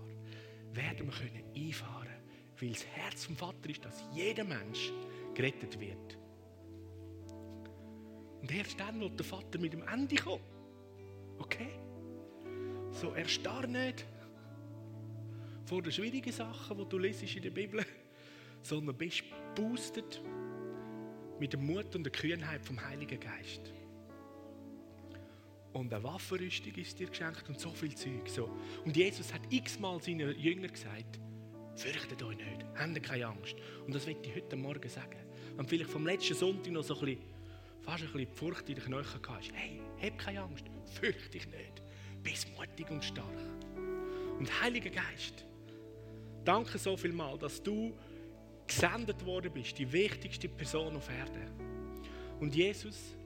werden 0.72 1.06
wir 1.06 1.14
können 1.14 1.44
einfahren 1.54 2.14
weil 2.60 2.70
das 2.70 2.86
Herz 2.86 3.24
vom 3.24 3.36
Vater 3.36 3.68
ist, 3.68 3.84
dass 3.84 4.04
jeder 4.14 4.44
Mensch 4.44 4.92
gerettet 5.34 5.78
wird. 5.78 6.18
Und 8.40 8.52
erst 8.52 8.78
dann 8.78 9.00
wird 9.00 9.18
der 9.18 9.26
Vater 9.26 9.58
mit 9.58 9.72
dem 9.72 9.86
Ende 9.88 10.16
kommen. 10.16 10.44
Okay? 11.38 11.70
So 12.92 13.12
erstarr 13.12 13.66
nicht 13.66 14.06
vor 15.64 15.82
den 15.82 15.92
schwierigen 15.92 16.32
Sachen, 16.32 16.78
die 16.78 16.88
du 16.88 16.98
lesest 16.98 17.36
in 17.36 17.42
der 17.42 17.50
Bibel, 17.50 17.84
sondern 18.62 18.96
bist 18.96 19.24
boostet 19.54 20.22
mit 21.40 21.52
dem 21.52 21.66
Mut 21.66 21.94
und 21.96 22.04
der 22.04 22.12
Kühnheit 22.12 22.64
vom 22.64 22.82
Heiligen 22.84 23.18
Geist. 23.18 23.72
Und 25.74 25.92
eine 25.92 26.02
Waffenrüstung 26.02 26.74
ist 26.76 26.98
dir 26.98 27.08
geschenkt 27.08 27.46
und 27.48 27.60
so 27.60 27.70
viel 27.70 27.94
Zeug. 27.94 28.26
So. 28.28 28.48
Und 28.84 28.96
Jesus 28.96 29.34
hat 29.34 29.42
x-mal 29.50 30.00
seinen 30.00 30.38
Jüngern 30.38 30.72
gesagt, 30.72 31.20
fürchtet 31.74 32.22
euch 32.22 32.36
nicht, 32.36 32.64
habt 32.74 33.02
keine 33.02 33.26
Angst. 33.26 33.56
Und 33.84 33.94
das 33.94 34.06
möchte 34.06 34.30
ich 34.30 34.36
heute 34.36 34.56
Morgen 34.56 34.88
sagen. 34.88 35.18
Und 35.58 35.68
vielleicht 35.68 35.90
vom 35.90 36.06
letzten 36.06 36.34
Sonntag 36.34 36.72
noch 36.72 36.84
so 36.84 36.94
ein 36.94 37.04
bisschen, 37.04 37.22
fast 37.82 38.02
ein 38.02 38.12
bisschen 38.12 38.30
die 38.30 38.38
Furcht 38.38 38.68
in 38.70 38.76
den 38.76 38.84
Knöcheln 38.84 39.20
gehabt 39.20 39.50
hey, 39.52 39.80
hab 40.00 40.18
keine 40.18 40.40
Angst, 40.40 40.64
fürchte 40.94 41.28
dich 41.28 41.46
nicht, 41.46 41.82
bist 42.22 42.48
mutig 42.56 42.90
und 42.90 43.04
stark. 43.04 43.28
Und 44.38 44.62
Heiliger 44.62 44.90
Geist, 44.90 45.44
Danke 46.44 46.76
so 46.76 46.96
viel 46.96 47.12
mal, 47.12 47.38
dass 47.38 47.62
du 47.62 47.94
gesendet 48.66 49.24
worden 49.24 49.50
bist, 49.52 49.78
die 49.78 49.90
wichtigste 49.90 50.48
Person 50.48 50.94
auf 50.96 51.08
Erden. 51.08 51.48
Und 52.38 52.54
Jesus, 52.54 53.16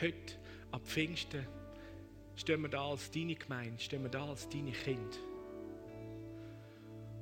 heute 0.00 0.34
ab 0.70 0.82
Pfingsten, 0.84 1.46
stehen 2.36 2.62
wir 2.62 2.68
da 2.68 2.90
als 2.90 3.10
deine 3.10 3.34
Gemeinde, 3.34 3.80
stehen 3.80 4.02
wir 4.02 4.10
da 4.10 4.26
als 4.26 4.48
deine 4.48 4.72
Kind. 4.72 5.18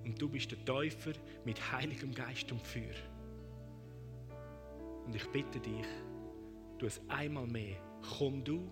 Und 0.05 0.21
du 0.21 0.29
bist 0.29 0.51
der 0.53 0.65
Täufer 0.65 1.13
mit 1.45 1.73
Heiligem 1.73 2.15
Geist 2.15 2.51
und 2.53 2.63
Feuer. 2.63 2.95
Und 5.05 5.15
ich 5.15 5.27
bitte 5.29 5.59
dich, 5.59 5.87
du 6.79 6.87
es 6.87 7.01
einmal 7.09 7.47
mehr, 7.47 7.77
komm 8.19 8.45
du 8.45 8.71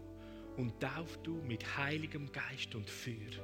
und 0.56 0.78
tauf 0.80 1.18
du 1.22 1.34
mit 1.42 1.76
Heiligem 1.76 2.30
Geist 2.30 2.74
und 2.74 2.88
Feuer. 2.88 3.42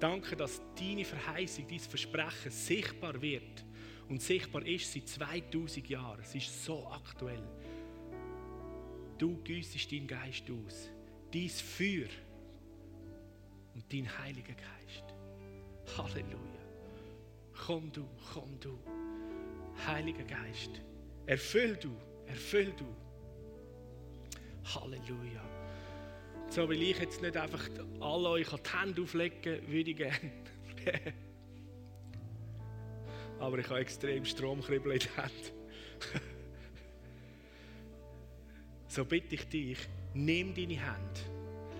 Danke, 0.00 0.36
dass 0.36 0.62
deine 0.78 1.04
Verheißung, 1.04 1.66
dein 1.68 1.80
Versprechen 1.80 2.50
sichtbar 2.50 3.20
wird 3.20 3.64
und 4.08 4.22
sichtbar 4.22 4.64
ist 4.64 4.92
seit 4.92 5.08
2000 5.08 5.88
Jahren. 5.88 6.20
Es 6.20 6.34
ist 6.34 6.64
so 6.64 6.86
aktuell. 6.86 7.42
Du 9.18 9.36
güssest 9.42 9.90
deinen 9.90 10.06
Geist 10.06 10.44
aus, 10.48 10.90
dein 11.32 11.48
Feuer 11.48 12.08
und 13.74 13.92
dein 13.92 14.08
Heiliger 14.18 14.54
Geist. 14.54 15.04
Halleluja. 15.96 16.38
Komm 17.66 17.90
du, 17.90 18.06
komm 18.32 18.58
du. 18.60 18.78
Heiliger 19.86 20.22
Geist, 20.22 20.80
erfüll 21.26 21.76
du, 21.76 21.90
erfüll 22.26 22.72
du. 22.76 22.86
Halleluja. 24.74 25.42
So 26.48 26.68
will 26.68 26.80
ich 26.80 26.98
jetzt 26.98 27.20
nicht 27.20 27.36
einfach 27.36 27.68
alle 28.00 28.28
euch 28.30 28.52
an 28.52 28.60
die 28.64 28.78
Hände 28.78 29.02
auflegen, 29.02 29.68
würde 29.68 29.90
ich 29.90 29.96
gerne. 29.96 30.32
Aber 33.40 33.58
ich 33.58 33.68
habe 33.68 33.80
extrem 33.80 34.24
Stromkribbel 34.24 34.92
in 34.92 35.00
der 35.00 35.16
Hand. 35.16 35.52
so 38.98 39.04
bitte 39.04 39.36
ich 39.36 39.48
dich, 39.48 39.78
nimm 40.12 40.52
deine 40.56 40.84
Hand, 40.84 41.30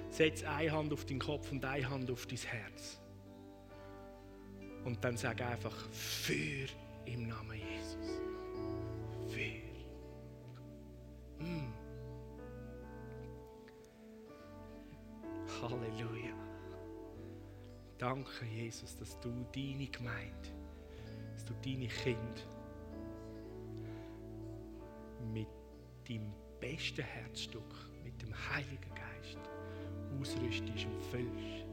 setz 0.09 0.44
eine 0.44 0.70
Hand 0.70 0.92
auf 0.92 1.04
den 1.04 1.18
Kopf 1.18 1.50
und 1.50 1.64
eine 1.64 1.90
Hand 1.90 2.09
auf 2.12 2.26
dein 2.26 2.38
Herz. 2.38 3.00
Und 4.85 5.02
dann 5.02 5.16
sag 5.16 5.40
einfach, 5.40 5.74
für 5.90 6.68
im 7.07 7.26
Namen 7.26 7.59
Jesus. 7.59 8.20
Für. 9.26 9.50
Mm. 11.42 11.72
Halleluja. 15.61 16.37
Danke, 17.98 18.44
Jesus, 18.44 18.94
dass 18.94 19.18
du 19.18 19.44
deine 19.52 19.88
Gemeinde, 19.88 20.50
dass 21.33 21.44
du 21.44 21.54
deine 21.64 21.88
Kinder 21.88 22.42
mit 25.33 25.48
deinem 26.09 26.33
besten 26.60 27.02
Herzstück, 27.02 27.74
mit 28.04 28.20
dem 28.22 28.34
Heiligen 28.50 28.94
Geist 28.94 29.38
ausrüstest 30.20 30.86
und 30.86 31.02
füllst. 31.10 31.66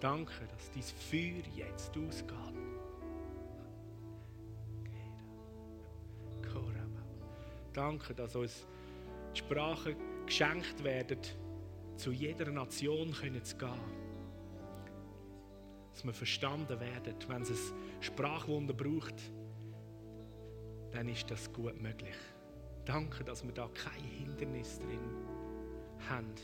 Danke, 0.00 0.32
dass 0.50 0.70
dein 0.72 0.82
Feuer 0.82 1.42
jetzt 1.54 1.96
ausgeht. 1.96 2.62
Danke, 7.72 8.14
dass 8.14 8.36
uns 8.36 8.66
die 9.34 9.38
Sprachen 9.38 9.96
geschenkt 10.26 10.84
werden, 10.84 11.18
zu 11.96 12.12
jeder 12.12 12.50
Nation 12.50 13.12
zu 13.14 13.56
gehen. 13.56 13.80
Dass 15.92 16.04
wir 16.04 16.12
verstanden 16.12 16.78
werden, 16.80 17.14
wenn 17.28 17.42
es 17.42 17.50
ein 17.50 18.02
Sprachwunder 18.02 18.74
braucht, 18.74 19.14
dann 20.90 21.08
ist 21.08 21.30
das 21.30 21.50
gut 21.50 21.80
möglich. 21.80 22.16
Danke, 22.84 23.24
dass 23.24 23.44
wir 23.44 23.52
da 23.52 23.68
kein 23.74 24.02
Hindernis 24.02 24.78
drin 24.78 25.00
haben. 26.08 26.34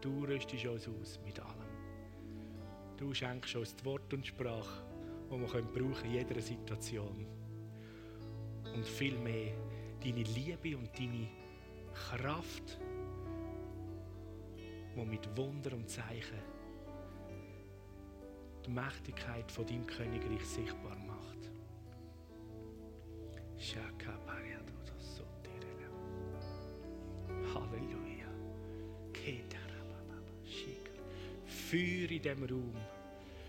Du 0.00 0.24
rüstest 0.24 0.66
uns 0.66 0.88
aus 0.88 1.20
mit 1.24 1.38
allem. 1.40 1.74
Du 2.96 3.14
schenkst 3.14 3.54
uns 3.56 3.74
das 3.76 3.84
Wort 3.84 4.12
und 4.12 4.26
Sprache, 4.26 4.84
die 5.30 5.40
wir 5.40 5.46
brauchen 5.46 5.72
können 5.72 6.04
in 6.04 6.12
jeder 6.12 6.40
Situation. 6.40 7.26
Und 8.74 8.86
viel 8.86 9.16
mehr 9.18 9.54
deine 10.02 10.22
Liebe 10.22 10.76
und 10.76 10.90
deine 10.98 11.28
Kraft 11.94 12.78
wo 14.96 15.04
mit 15.04 15.36
Wunder 15.36 15.72
und 15.72 15.88
Zeichen 15.88 16.38
die 18.64 18.70
Mächtigkeit 18.70 19.50
von 19.50 19.66
deinem 19.66 19.86
Königreich 19.86 20.44
sichtbar 20.44 20.96
macht. 20.96 21.50
Halleluja. 27.52 28.28
Feuer 31.70 32.10
in 32.10 32.22
diesem 32.22 32.44
Raum. 32.44 32.74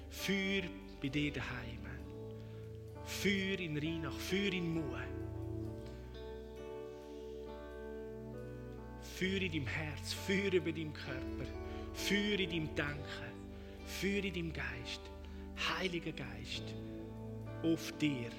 Feuer 0.09 0.63
bei 1.01 1.09
dir 1.09 1.31
daheim. 1.31 1.85
Feuer 3.05 3.59
in 3.59 3.77
Rheinach. 3.77 4.13
Feuer 4.13 4.53
in 4.53 4.73
Mue. 4.73 5.25
Feuer 9.17 9.41
in 9.41 9.51
deinem 9.51 9.67
Herz, 9.67 10.13
Feuer 10.13 10.51
über 10.51 10.73
deinem 10.73 10.91
Körper, 10.91 11.45
Feuer 11.93 12.37
in 12.37 12.49
deinem 12.49 12.75
Denken, 12.75 13.31
Feuer 13.85 14.23
in 14.25 14.33
deinem 14.33 14.53
Geist. 14.53 15.01
Heiliger 15.69 16.11
Geist, 16.11 16.63
auf 17.63 17.93
dir. 17.97 18.29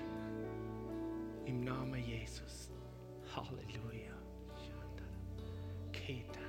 Im 1.46 1.64
Namen 1.64 2.04
Jesus. 2.04 2.70
Halleluja. 3.34 4.15
paid 6.06 6.45